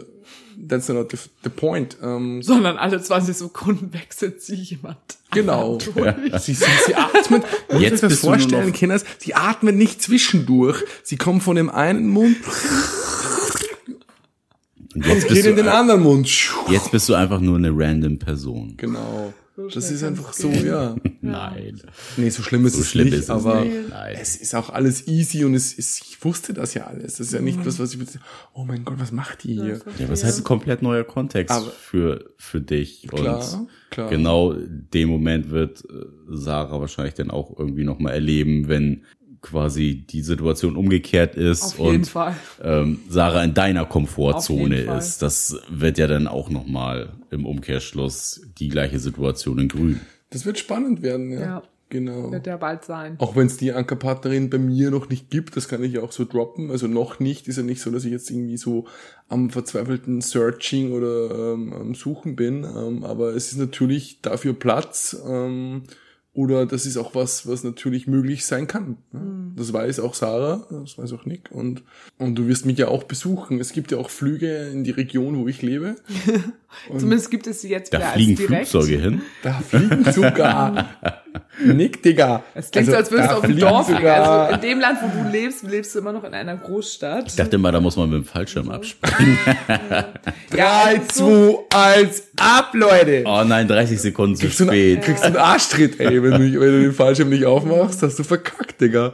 [0.68, 1.98] that's not the, the point.
[2.02, 4.98] Um, ähm, Sondern alle 20 Sekunden wechselt sie jemand.
[5.32, 5.78] Genau.
[5.96, 6.40] Ja.
[6.40, 7.44] Sie, sie, sie atmet,
[7.80, 10.84] jetzt das vorstellen, Kinders, sie atmet nicht zwischendurch.
[11.04, 12.38] Sie kommen von dem einen Mund
[14.96, 16.30] und jetzt geht in den anderen Mund.
[16.70, 18.76] Jetzt bist du einfach nur eine random Person.
[18.78, 19.34] Genau.
[19.56, 20.96] Das ist einfach so, ja.
[21.22, 21.80] Nein.
[22.18, 23.92] Nee, so schlimm ist so es schlimm nicht, ist es aber nicht.
[24.20, 27.16] es ist auch alles easy und es ist, ich wusste das ja alles.
[27.18, 27.64] Das ist ja nicht mhm.
[27.64, 28.00] das, was ich,
[28.54, 29.80] oh mein Gott, was macht die hier?
[30.00, 33.08] Ja, was heißt ein komplett neuer Kontext aber für, für dich.
[33.08, 34.10] Klar, und klar.
[34.10, 39.04] genau dem Moment wird äh, Sarah wahrscheinlich dann auch irgendwie nochmal erleben, wenn
[39.44, 42.12] quasi die Situation umgekehrt ist und
[42.64, 45.22] ähm, Sarah in deiner Komfortzone ist.
[45.22, 50.00] Das wird ja dann auch nochmal im Umkehrschluss die gleiche Situation in Grün.
[50.32, 51.40] Das wird spannend werden, ja.
[51.40, 51.64] ja.
[51.90, 52.32] Genau.
[52.32, 53.18] Wird ja bald sein.
[53.20, 56.12] Auch wenn es die Ankerpartnerin bei mir noch nicht gibt, das kann ich ja auch
[56.12, 56.72] so droppen.
[56.72, 58.86] Also noch nicht, ist ja nicht so, dass ich jetzt irgendwie so
[59.30, 62.64] am verzweifelten Searching oder ähm, am Suchen bin.
[62.64, 65.16] Ähm, aber es ist natürlich dafür Platz.
[65.24, 65.84] Ähm,
[66.34, 68.98] oder das ist auch was, was natürlich möglich sein kann.
[69.12, 69.54] Mhm.
[69.56, 71.52] Das weiß auch Sarah, das weiß auch Nick.
[71.52, 71.84] Und,
[72.18, 73.60] und du wirst mich ja auch besuchen.
[73.60, 75.96] Es gibt ja auch Flüge in die Region, wo ich lebe.
[76.98, 78.68] Zumindest gibt es sie jetzt da fliegen direkt.
[78.68, 79.22] Flugzeuge hin.
[79.44, 80.90] Da fliegen sogar.
[81.64, 82.44] Nick, Digga.
[82.54, 84.08] Es klingt also, so, als würdest du auf dem Dorf liegen.
[84.08, 87.28] Also in dem Land, wo du lebst, lebst du immer noch in einer Großstadt.
[87.28, 89.38] Ich dachte immer, da muss man mit dem Fallschirm abspringen.
[90.50, 93.24] Drei, zwei, eins, ab, Leute.
[93.26, 94.98] Oh nein, 30 Sekunden zu kriegst spät.
[94.98, 98.20] Du, kriegst du einen Arschtritt, ey, wenn du, wenn du den Fallschirm nicht aufmachst, hast
[98.20, 99.08] du verkackt, Digga.
[99.08, 99.14] Ja.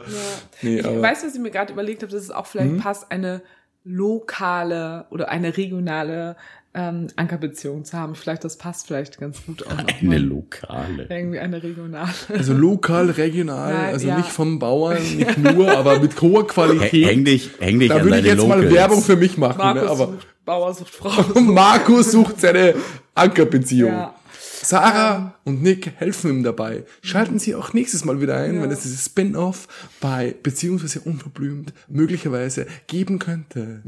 [0.62, 1.00] Nee, ich aber.
[1.00, 2.80] weiß, was ich mir gerade überlegt habe, dass es auch vielleicht hm?
[2.80, 3.42] passt, eine
[3.84, 6.36] lokale oder eine regionale
[6.72, 8.14] ähm, Ankerbeziehung zu haben.
[8.14, 9.76] Vielleicht das passt vielleicht ganz gut auch.
[9.76, 11.06] Noch eine lokale.
[11.08, 12.10] Irgendwie eine regionale.
[12.28, 14.16] Also lokal, regional, Nein, also ja.
[14.16, 17.06] nicht vom Bauern, nicht nur, aber mit hoher Qualität.
[17.06, 18.62] Häng dich, häng dich Da würde ich jetzt Locals.
[18.62, 19.58] mal Werbung für mich machen.
[19.58, 21.40] Markus ne, aber sucht, Bauer sucht Frau.
[21.40, 22.74] Markus sucht seine
[23.14, 23.92] Ankerbeziehung.
[23.92, 24.14] Ja.
[24.62, 25.30] Sarah ähm.
[25.44, 26.84] und Nick helfen ihm dabei.
[27.02, 28.62] Schalten Sie auch nächstes Mal wieder ein, ja.
[28.62, 29.66] wenn es dieses Spin-off
[30.00, 33.82] bei beziehungsweise unverblümt möglicherweise geben könnte.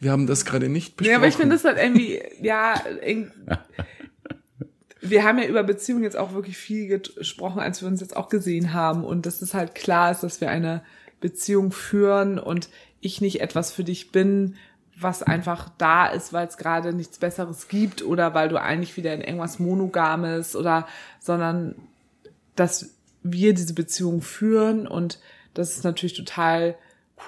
[0.00, 1.12] Wir haben das gerade nicht besprochen.
[1.12, 2.80] Ja, aber ich finde das halt irgendwie, ja,
[5.00, 8.28] wir haben ja über Beziehungen jetzt auch wirklich viel gesprochen, als wir uns jetzt auch
[8.28, 9.04] gesehen haben.
[9.04, 10.82] Und dass es halt klar ist, dass wir eine
[11.20, 12.68] Beziehung führen und
[13.00, 14.56] ich nicht etwas für dich bin,
[15.00, 19.14] was einfach da ist, weil es gerade nichts Besseres gibt oder weil du eigentlich wieder
[19.14, 20.86] in irgendwas Monogames oder,
[21.20, 21.76] sondern
[22.56, 22.90] dass
[23.22, 25.20] wir diese Beziehung führen und
[25.54, 26.76] das ist natürlich total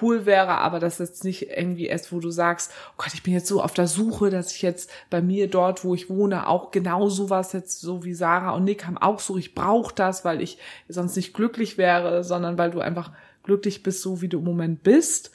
[0.01, 3.33] cool wäre, aber das jetzt nicht irgendwie erst, wo du sagst, oh Gott, ich bin
[3.33, 6.71] jetzt so auf der Suche, dass ich jetzt bei mir dort, wo ich wohne, auch
[6.71, 10.41] genau sowas jetzt, so wie Sarah und Nick haben auch so, ich brauche das, weil
[10.41, 13.11] ich sonst nicht glücklich wäre, sondern weil du einfach
[13.43, 15.31] glücklich bist, so wie du im Moment bist.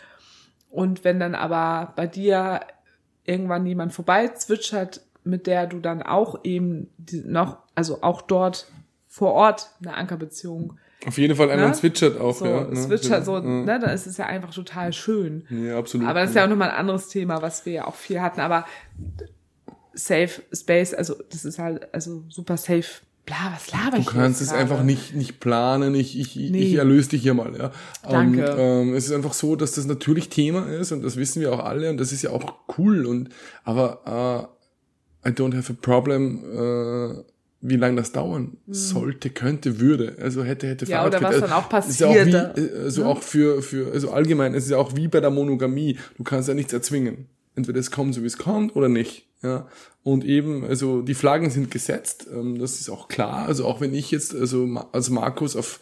[0.70, 2.60] Und wenn dann aber bei dir
[3.24, 8.68] irgendwann jemand vorbei zwitschert, mit der du dann auch eben noch, also auch dort
[9.08, 11.74] vor Ort eine Ankerbeziehung auf jeden Fall einmal ne?
[11.74, 12.64] zwitschert auch, so, ja.
[12.64, 12.74] Ne?
[12.74, 15.46] Zwitschert so, ne, dann ist es ja einfach total schön.
[15.50, 16.08] Ja, absolut.
[16.08, 18.40] Aber das ist ja auch nochmal ein anderes Thema, was wir ja auch viel hatten,
[18.40, 18.66] aber
[19.94, 22.84] Safe Space, also das ist halt, also super safe
[23.24, 24.60] bla, was laber ich Du kannst es gerade?
[24.60, 26.60] einfach nicht, nicht planen, ich, ich, nee.
[26.60, 27.72] ich erlöse dich hier mal, ja.
[28.08, 28.52] Danke.
[28.52, 31.52] Und, ähm, es ist einfach so, dass das natürlich Thema ist und das wissen wir
[31.52, 33.30] auch alle und das ist ja auch cool und,
[33.64, 34.48] aber,
[35.24, 37.24] uh, I don't have a problem, uh,
[37.68, 38.74] wie lange das dauern mhm.
[38.74, 40.16] sollte, könnte, würde.
[40.20, 42.28] Also hätte, hätte, ja, oder was dann auch passiert.
[42.28, 43.08] Ja auch wie, also ja.
[43.08, 45.98] auch für, für, also allgemein, es ist ja auch wie bei der Monogamie.
[46.16, 47.26] Du kannst ja nichts erzwingen.
[47.54, 49.26] Entweder es kommt so, wie es kommt, oder nicht.
[49.42, 49.66] Ja.
[50.02, 53.46] Und eben, also die Flaggen sind gesetzt, ähm, das ist auch klar.
[53.46, 55.80] Also auch wenn ich jetzt, also als Markus auf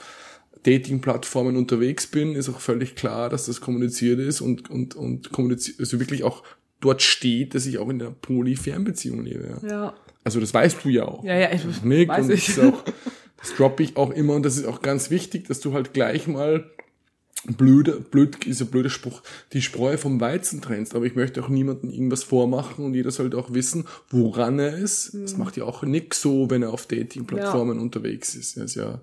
[0.63, 5.79] Dating-Plattformen unterwegs bin, ist auch völlig klar, dass das kommuniziert ist und, und, und kommuniziert,
[5.81, 6.43] also wirklich auch
[6.81, 9.61] dort steht, dass ich auch in der Poly-Fernbeziehung lebe.
[9.63, 9.69] Ja.
[9.69, 9.95] ja.
[10.25, 11.23] Also das weißt du ja auch.
[11.25, 12.47] Ja, ja, ich Nick, weiß und ich.
[12.47, 12.83] Das, auch,
[13.37, 16.27] das droppe ich auch immer und das ist auch ganz wichtig, dass du halt gleich
[16.27, 16.71] mal
[17.47, 19.23] blöde, blöd, dieser blöde Spruch,
[19.53, 20.95] die Spreu vom Weizen trennst.
[20.95, 25.15] Aber ich möchte auch niemandem irgendwas vormachen und jeder sollte auch wissen, woran er ist.
[25.15, 25.23] Mhm.
[25.23, 27.83] Das macht ja auch Nick so, wenn er auf Dating-Plattformen ja.
[27.83, 28.57] unterwegs ist.
[28.57, 29.01] Er ist ja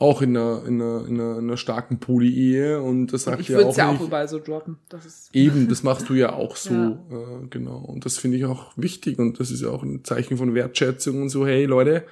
[0.00, 3.48] auch in einer, in einer, in einer, in einer starken Poly-Ehe und das sagt ich
[3.48, 3.70] ja auch.
[3.70, 4.78] Ich ja auch überall so droppen.
[4.88, 6.90] Das ist eben, das machst du ja auch so, ja.
[6.90, 7.76] Äh, genau.
[7.76, 11.20] Und das finde ich auch wichtig und das ist ja auch ein Zeichen von Wertschätzung
[11.20, 12.04] und so, hey Leute,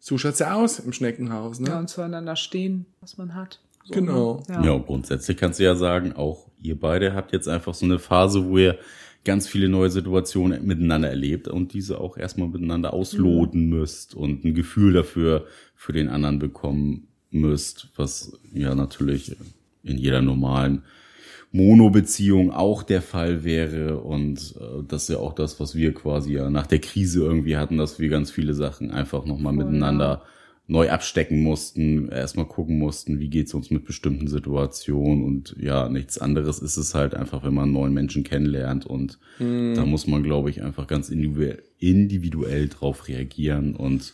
[0.00, 1.68] so schaut's ja aus im Schneckenhaus, ne?
[1.68, 3.60] Ja, und zueinander stehen, was man hat.
[3.84, 4.42] So, genau.
[4.48, 4.54] Ne?
[4.54, 4.64] Ja.
[4.64, 8.44] ja, grundsätzlich kannst du ja sagen, auch ihr beide habt jetzt einfach so eine Phase,
[8.44, 8.76] wo ihr
[9.24, 13.78] ganz viele neue Situationen miteinander erlebt und diese auch erstmal miteinander ausloten mhm.
[13.78, 17.06] müsst und ein Gefühl dafür für den anderen bekommen
[17.40, 19.36] müsst, was ja natürlich
[19.82, 20.82] in jeder normalen
[21.52, 23.98] Mono-Beziehung auch der Fall wäre.
[23.98, 27.56] Und äh, das ist ja auch das, was wir quasi ja nach der Krise irgendwie
[27.56, 30.22] hatten, dass wir ganz viele Sachen einfach nochmal oh, miteinander ja.
[30.66, 35.24] neu abstecken mussten, erstmal gucken mussten, wie geht's uns mit bestimmten Situationen.
[35.24, 38.84] Und ja, nichts anderes ist es halt einfach, wenn man einen neuen Menschen kennenlernt.
[38.84, 39.74] Und mhm.
[39.74, 44.12] da muss man, glaube ich, einfach ganz individuell, individuell drauf reagieren und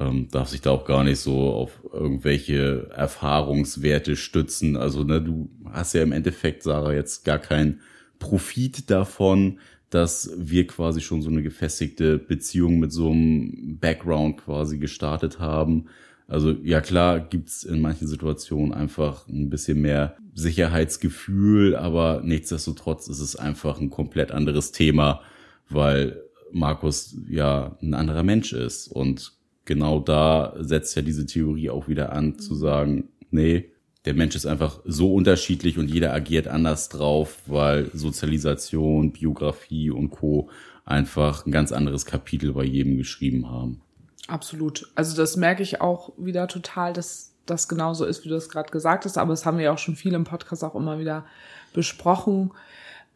[0.00, 4.76] ähm, darf sich da auch gar nicht so auf irgendwelche Erfahrungswerte stützen.
[4.76, 7.80] Also ne, du hast ja im Endeffekt, Sarah, jetzt gar keinen
[8.18, 9.58] Profit davon,
[9.90, 15.86] dass wir quasi schon so eine gefestigte Beziehung mit so einem Background quasi gestartet haben.
[16.26, 23.20] Also ja klar gibt's in manchen Situationen einfach ein bisschen mehr Sicherheitsgefühl, aber nichtsdestotrotz ist
[23.20, 25.20] es einfach ein komplett anderes Thema,
[25.68, 26.20] weil
[26.50, 29.33] Markus ja ein anderer Mensch ist und
[29.64, 33.70] genau da setzt ja diese Theorie auch wieder an, zu sagen, nee,
[34.04, 40.10] der Mensch ist einfach so unterschiedlich und jeder agiert anders drauf, weil Sozialisation, Biografie und
[40.10, 40.50] Co.
[40.84, 43.80] einfach ein ganz anderes Kapitel bei jedem geschrieben haben.
[44.28, 44.90] Absolut.
[44.94, 48.70] Also das merke ich auch wieder total, dass das genauso ist, wie du das gerade
[48.70, 49.18] gesagt hast.
[49.18, 51.24] Aber das haben wir ja auch schon viel im Podcast auch immer wieder
[51.72, 52.52] besprochen.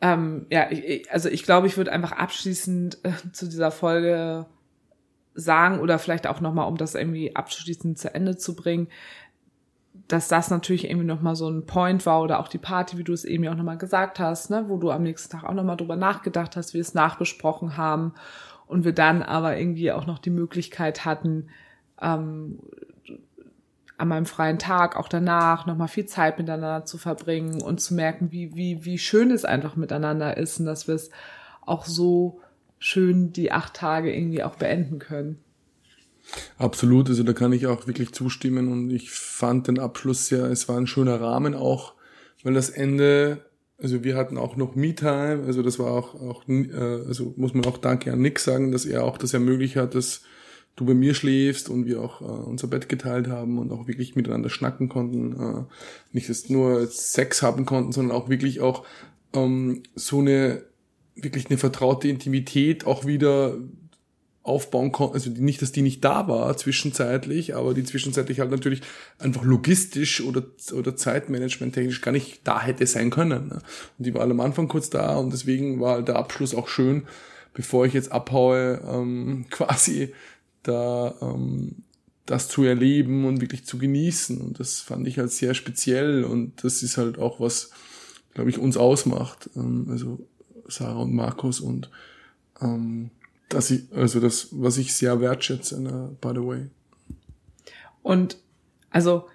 [0.01, 4.47] Ähm, ja, ich, also ich glaube, ich würde einfach abschließend äh, zu dieser Folge
[5.39, 8.89] sagen oder vielleicht auch nochmal, um das irgendwie abschließend zu Ende zu bringen,
[10.09, 13.13] dass das natürlich irgendwie nochmal so ein Point war oder auch die Party, wie du
[13.13, 15.77] es eben ja auch nochmal gesagt hast, ne, wo du am nächsten Tag auch nochmal
[15.77, 18.15] drüber nachgedacht hast, wir es nachbesprochen haben
[18.67, 21.49] und wir dann aber irgendwie auch noch die Möglichkeit hatten,
[22.01, 22.59] ähm,
[23.97, 28.31] an meinem freien Tag, auch danach, nochmal viel Zeit miteinander zu verbringen und zu merken,
[28.31, 31.11] wie, wie, wie schön es einfach miteinander ist und dass wir es
[31.63, 32.41] auch so
[32.79, 35.39] schön die acht Tage irgendwie auch beenden können.
[36.59, 40.69] Absolut, also da kann ich auch wirklich zustimmen und ich fand den Abschluss ja, es
[40.69, 41.95] war ein schöner Rahmen auch,
[42.43, 43.39] weil das Ende,
[43.79, 46.69] also wir hatten auch noch Me-Time, also das war auch, auch äh,
[47.07, 50.23] also muss man auch Danke an Nick sagen, dass er auch das ermöglicht hat, dass
[50.77, 54.15] du bei mir schläfst und wir auch äh, unser Bett geteilt haben und auch wirklich
[54.15, 55.65] miteinander schnacken konnten, äh,
[56.13, 58.85] nicht nur Sex haben konnten, sondern auch wirklich auch
[59.33, 60.63] ähm, so eine
[61.23, 63.57] wirklich eine vertraute Intimität auch wieder
[64.49, 68.81] aufbauen konnte, also nicht, dass die nicht da war zwischenzeitlich, aber die zwischenzeitlich halt natürlich
[69.19, 70.43] einfach logistisch oder,
[70.73, 73.49] oder Zeitmanagement technisch gar nicht da hätte sein können.
[73.49, 73.61] Ne?
[73.99, 76.69] Und die war halt am Anfang kurz da und deswegen war halt der Abschluss auch
[76.69, 77.07] schön,
[77.53, 80.15] bevor ich jetzt abhaue, ähm, quasi
[80.63, 81.85] da ähm,
[82.25, 84.41] das zu erleben und wirklich zu genießen.
[84.41, 87.71] Und das fand ich halt sehr speziell und das ist halt auch was,
[88.35, 89.51] glaube ich, uns ausmacht.
[89.57, 90.27] Ähm, also
[90.69, 91.91] Sarah und Markus und
[92.61, 93.11] ähm,
[93.49, 96.67] dass ich, also das, was ich sehr wertschätze, ne, by the way.
[98.03, 98.37] Und
[98.91, 99.27] also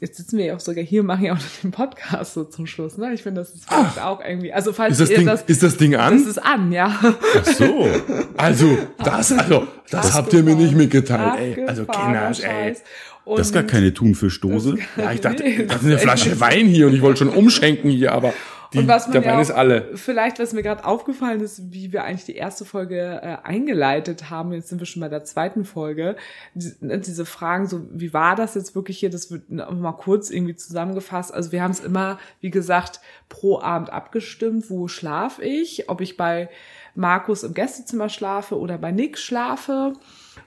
[0.00, 2.66] jetzt sitzen wir ja auch sogar hier, machen ja auch noch den Podcast so zum
[2.66, 3.12] Schluss, ne?
[3.12, 5.76] Ich finde, das ist Ach, auch irgendwie, also falls ist das, Ding, das, ist das
[5.76, 6.18] Ding an?
[6.18, 6.98] Das ist an, ja.
[7.02, 7.88] Ach so.
[8.36, 11.64] Also, das, also, das habt ihr mir nicht mitgeteilt, ey.
[11.66, 12.76] Also, Kinder, ey.
[13.24, 14.76] Und das ist gar keine Thunfischdose.
[14.96, 17.90] Ja, ich dachte, nee, das ist eine Flasche Wein hier und ich wollte schon umschenken
[17.90, 18.32] hier, aber
[18.72, 19.96] die, und was man ja auch.
[19.96, 24.52] Vielleicht, was mir gerade aufgefallen ist, wie wir eigentlich die erste Folge äh, eingeleitet haben,
[24.52, 26.16] jetzt sind wir schon bei der zweiten Folge,
[26.54, 30.54] ne, diese Fragen, so wie war das jetzt wirklich hier, das wird mal kurz irgendwie
[30.54, 31.34] zusammengefasst.
[31.34, 36.16] Also wir haben es immer, wie gesagt, pro Abend abgestimmt, wo schlaf ich, ob ich
[36.16, 36.48] bei
[36.94, 39.94] Markus im Gästezimmer schlafe oder bei Nick schlafe.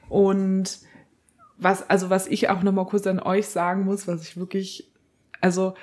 [0.10, 0.80] Und
[1.58, 4.90] was, also was ich auch nochmal kurz an euch sagen muss, was ich wirklich,
[5.42, 5.74] also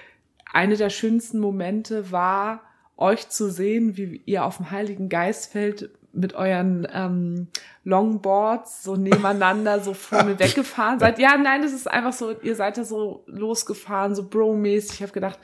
[0.52, 2.62] eine der schönsten Momente war,
[2.96, 7.48] euch zu sehen, wie ihr auf dem Heiligen Geistfeld mit euren ähm,
[7.84, 11.18] Longboards so nebeneinander so vorne weggefahren seid.
[11.18, 14.94] Ja, nein, das ist einfach so, ihr seid da so losgefahren, so bro-mäßig.
[14.94, 15.38] Ich habe gedacht,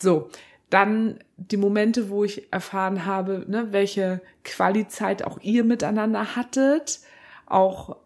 [0.00, 0.30] so,
[0.70, 7.00] dann die Momente, wo ich erfahren habe, ne, welche Qualizeit auch ihr miteinander hattet,
[7.46, 7.96] auch,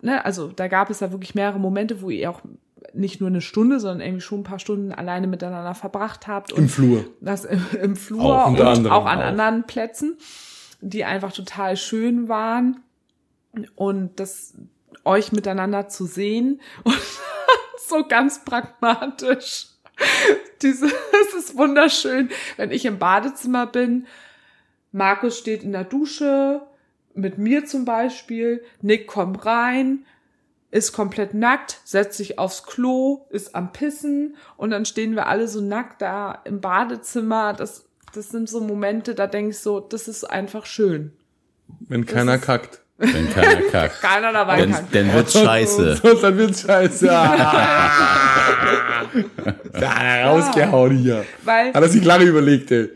[0.00, 2.40] ne, also da gab es ja wirklich mehrere Momente, wo ihr auch
[2.92, 6.52] nicht nur eine Stunde, sondern irgendwie schon ein paar Stunden alleine miteinander verbracht habt.
[6.52, 7.04] Im Flur.
[7.20, 9.24] Das im, im Flur auch und auch an auch.
[9.24, 10.16] anderen Plätzen,
[10.80, 12.80] die einfach total schön waren.
[13.74, 14.54] Und das
[15.04, 16.98] euch miteinander zu sehen und
[17.88, 19.66] so ganz pragmatisch.
[20.62, 24.06] Diese, es ist wunderschön, wenn ich im Badezimmer bin.
[24.92, 26.62] Markus steht in der Dusche,
[27.14, 28.64] mit mir zum Beispiel.
[28.80, 30.04] Nick kommt rein,
[30.72, 35.46] ist komplett nackt, setzt sich aufs Klo, ist am Pissen und dann stehen wir alle
[35.46, 37.52] so nackt da im Badezimmer.
[37.52, 41.12] Das, das sind so Momente, da denke ich so, das ist einfach schön.
[41.88, 42.80] Wenn das keiner kackt.
[42.96, 44.00] Wenn keiner kackt.
[44.00, 44.94] keiner dabei dann, kackt.
[44.94, 45.96] Dann wird's scheiße.
[45.96, 47.06] So, dann wird's scheiße.
[49.78, 51.26] da rausgehauen hier.
[51.44, 52.88] Weil, Hat er sich lange überlegt, ey.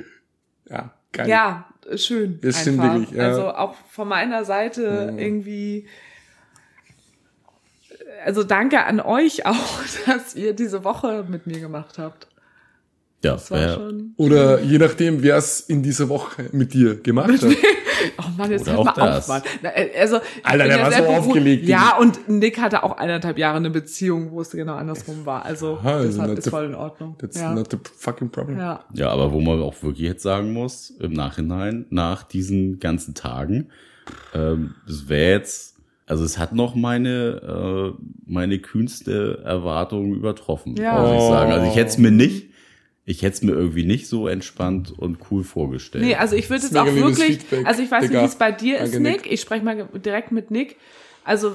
[0.70, 1.28] Ja, geil.
[1.28, 2.40] Ja, schön.
[2.40, 3.24] Das stimmt wirklich, ja.
[3.24, 5.22] Also auch von meiner Seite ja.
[5.22, 5.86] irgendwie
[8.24, 12.28] also danke an euch auch, dass ihr diese Woche mit mir gemacht habt.
[13.24, 17.30] Ja, das war schon oder je nachdem, wer es in dieser Woche mit dir gemacht
[17.30, 17.42] hat.
[18.18, 19.28] oh Mann, jetzt hört mal das.
[19.28, 19.42] auf, Mann.
[19.62, 21.66] Äh, also, Alter, der war so aufgelegt.
[21.66, 25.44] Ja, und Nick hatte auch eineinhalb Jahre eine Beziehung, wo es genau andersrum war.
[25.44, 27.16] Also, Aha, das also ist the, voll in Ordnung.
[27.18, 27.52] That's ja.
[27.52, 28.58] not the fucking problem.
[28.58, 28.84] Ja.
[28.92, 33.70] ja, aber wo man auch wirklich jetzt sagen muss, im Nachhinein, nach diesen ganzen Tagen,
[34.34, 35.75] ähm, das wäre jetzt
[36.06, 41.00] also es hat noch meine, äh, meine kühnste Erwartung übertroffen, ja.
[41.00, 41.52] muss ich sagen.
[41.52, 42.50] Also ich hätte es mir nicht,
[43.04, 46.04] ich hätte es mir irgendwie nicht so entspannt und cool vorgestellt.
[46.04, 48.14] Nee, also ich würde es auch wirklich, Feedback, also ich weiß Digga.
[48.14, 49.02] nicht, wie es bei dir ist, Nick.
[49.02, 49.32] Nick.
[49.32, 50.76] Ich spreche mal direkt mit Nick.
[51.24, 51.54] Also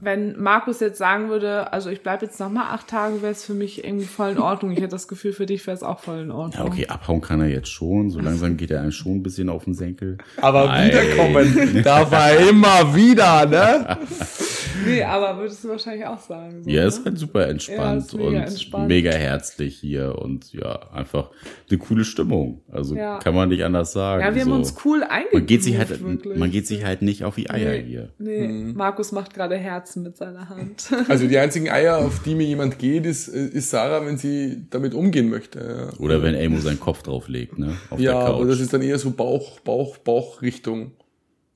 [0.00, 3.44] wenn Markus jetzt sagen würde, also ich bleibe jetzt noch mal acht Tage, wäre es
[3.44, 4.72] für mich irgendwie voll in Ordnung.
[4.72, 6.66] Ich hätte das Gefühl, für dich wäre es auch voll in Ordnung.
[6.66, 8.10] Ja, okay, abhauen kann er jetzt schon.
[8.10, 10.16] So langsam geht er einem schon ein bisschen auf den Senkel.
[10.40, 10.88] Aber Nein.
[10.88, 13.98] wiederkommen, da war immer wieder, ne?
[14.86, 16.62] nee, aber würdest du wahrscheinlich auch sagen.
[16.62, 17.06] So, ja, es ne?
[17.06, 18.88] war super entspannt ja, mega und entspannt.
[18.88, 21.30] mega herzlich hier und ja, einfach
[21.68, 22.62] eine coole Stimmung.
[22.70, 23.18] Also ja.
[23.18, 24.22] kann man nicht anders sagen.
[24.22, 24.50] Ja, wir so.
[24.50, 25.34] haben uns cool eingegroovt.
[25.34, 28.08] Man geht sich halt, man geht sich halt nicht auf die Eier nee, hier.
[28.18, 28.74] Nee, mhm.
[28.74, 29.56] Markus macht gerade
[29.90, 30.92] Herzen mit seiner Hand.
[31.08, 34.94] Also die einzigen Eier, auf die mir jemand geht, ist, ist Sarah, wenn sie damit
[34.94, 35.90] umgehen möchte.
[35.92, 35.98] Ja.
[35.98, 37.76] Oder wenn Amo seinen Kopf drauflegt, ne?
[37.90, 40.92] Auf ja, oder das ist dann eher so Bauch, Bauch, Bauchrichtung.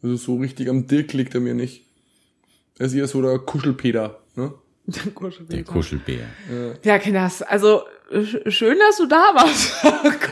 [0.03, 1.87] Also so richtig am Dirk liegt er mir nicht.
[2.79, 4.53] Er ist eher so der Kuschelpeter, ne?
[4.87, 5.57] Der Kuschelbär.
[5.57, 6.27] Der Kuschelbär.
[6.51, 7.83] Ja, ja Kinders, also
[8.49, 9.73] schön, dass du da warst.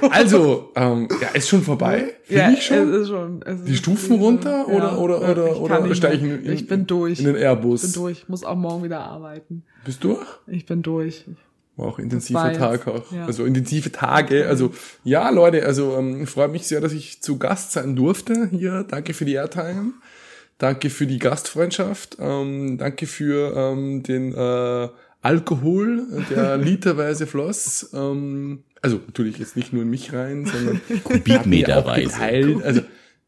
[0.11, 2.15] also, ähm, ja, ist schon vorbei?
[2.23, 2.93] Finde ja, ich schon?
[2.93, 6.53] Es ist schon es Die Stufen runter oder, ja, oder, oder, oder steige ich in,
[6.53, 7.19] ich bin durch.
[7.19, 7.85] in den Airbus?
[7.85, 9.65] Ich bin durch, muss auch morgen wieder arbeiten.
[9.85, 10.27] Bist du durch?
[10.47, 11.25] Ich bin durch.
[11.77, 13.11] War auch intensiver Tag auch.
[13.13, 13.25] Ja.
[13.27, 14.47] Also intensive Tage.
[14.47, 14.73] Also
[15.05, 18.85] ja, Leute, also ähm, freut mich sehr, dass ich zu Gast sein durfte hier.
[18.89, 19.93] Danke für die Airtime.
[20.59, 22.19] Danke für die Gastfreundschaft.
[22.21, 24.89] Ähm, danke für ähm, den äh,
[25.23, 27.91] Alkohol, der literweise floss.
[27.95, 32.61] Ähm, also natürlich jetzt nicht nur in mich rein, sondern kubikmeterweise.
[32.65, 32.83] Also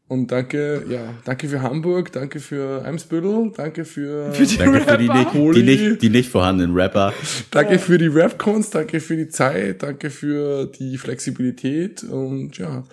[0.07, 4.97] und danke, ja, danke für Hamburg, danke für Eimsbüttel, danke für, für die danke für
[4.97, 7.11] die nicht, die, nicht, die nicht vorhandenen Rapper.
[7.49, 12.83] Danke für die Rap-Kunst, danke für die Zeit, danke für die Flexibilität und ja.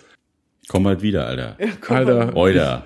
[0.69, 1.57] Komm halt wieder, Alter.
[1.59, 2.35] Ja, Alter.
[2.35, 2.85] Euer.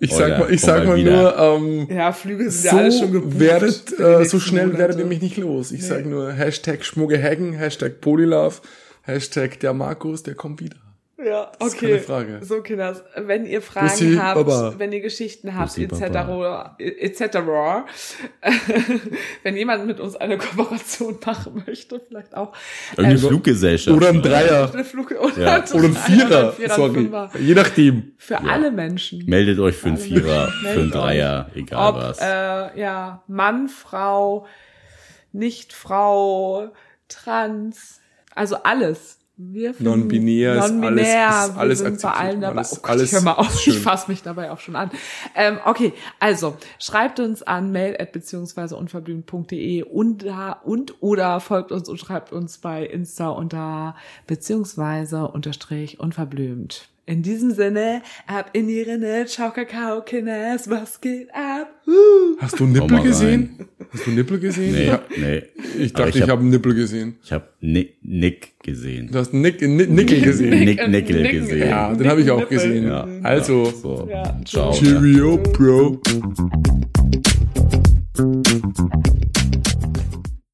[0.00, 3.12] Ich sag mal, ich sag mal nur, ähm, ja, Flüge sind so ja alle schon
[3.12, 3.38] gebucht.
[3.40, 4.78] Werdet, äh, so schnell Monate.
[4.78, 5.72] werdet ihr mich nicht los.
[5.72, 5.86] Ich nee.
[5.86, 8.60] sag nur Hashtag Schmuggehagen, Hashtag Polylove,
[9.02, 10.76] Hashtag der Markus, der kommt wieder.
[11.24, 11.86] Ja, okay.
[11.86, 12.40] keine Frage.
[12.42, 14.74] So, Kinders, wenn ihr Fragen Bussi, habt, Baba.
[14.78, 16.02] wenn ihr Geschichten habt, etc.,
[16.78, 17.38] etc.,
[19.42, 22.52] wenn jemand mit uns eine Kooperation machen möchte, vielleicht auch.
[22.96, 23.96] Irgendeine äh, Fluggesellschaft.
[23.96, 24.72] Oder ein Dreier.
[24.72, 25.64] Eine Flug oder, ja.
[25.72, 26.26] oder ein Vierer.
[26.26, 27.10] Oder ein Vierer Sorry.
[27.40, 28.12] Je nachdem.
[28.18, 28.40] Für ja.
[28.40, 29.24] alle Menschen.
[29.26, 32.18] Meldet euch für einen Vierer, für einen Dreier, egal Ob, was.
[32.20, 34.46] Äh, ja, Mann, Frau,
[35.32, 36.72] Nicht-Frau,
[37.08, 38.00] Trans,
[38.34, 39.21] also alles
[39.78, 42.56] Non-binär ist non alles, ist alles wir sind bei allen dabei.
[42.58, 43.74] Alles, oh Gott, alles ich hör mal auf, schön.
[43.74, 44.90] ich fasse mich dabei auch schon an.
[45.34, 50.24] Ähm, okay, also schreibt uns an mail at beziehungsweise unverblümt.de und
[50.64, 56.91] und oder folgt uns und schreibt uns bei Insta unter beziehungsweise unterstrich unverblümt.
[57.04, 61.68] In diesem Sinne, ab in die Rinne, ciao Kakao, Kinders, was geht ab?
[61.84, 62.38] Uh.
[62.38, 63.66] Hast du Nippel gesehen?
[63.92, 64.72] Hast du Nippel gesehen?
[64.72, 65.42] Nee, ich, hab, nee.
[65.80, 67.16] ich dachte, ich, ich habe einen Nippel gesehen.
[67.24, 69.08] Ich habe Nick, Nick gesehen.
[69.10, 70.64] Du hast Nick, Nick, Nickel gesehen.
[70.64, 71.68] Nick, Nickel gesehen.
[71.68, 72.86] Ja, den habe ich auch gesehen.
[72.86, 73.08] Ja.
[73.24, 74.70] Also, So, Ja, ciao.
[74.72, 76.00] Cheerio, Bro.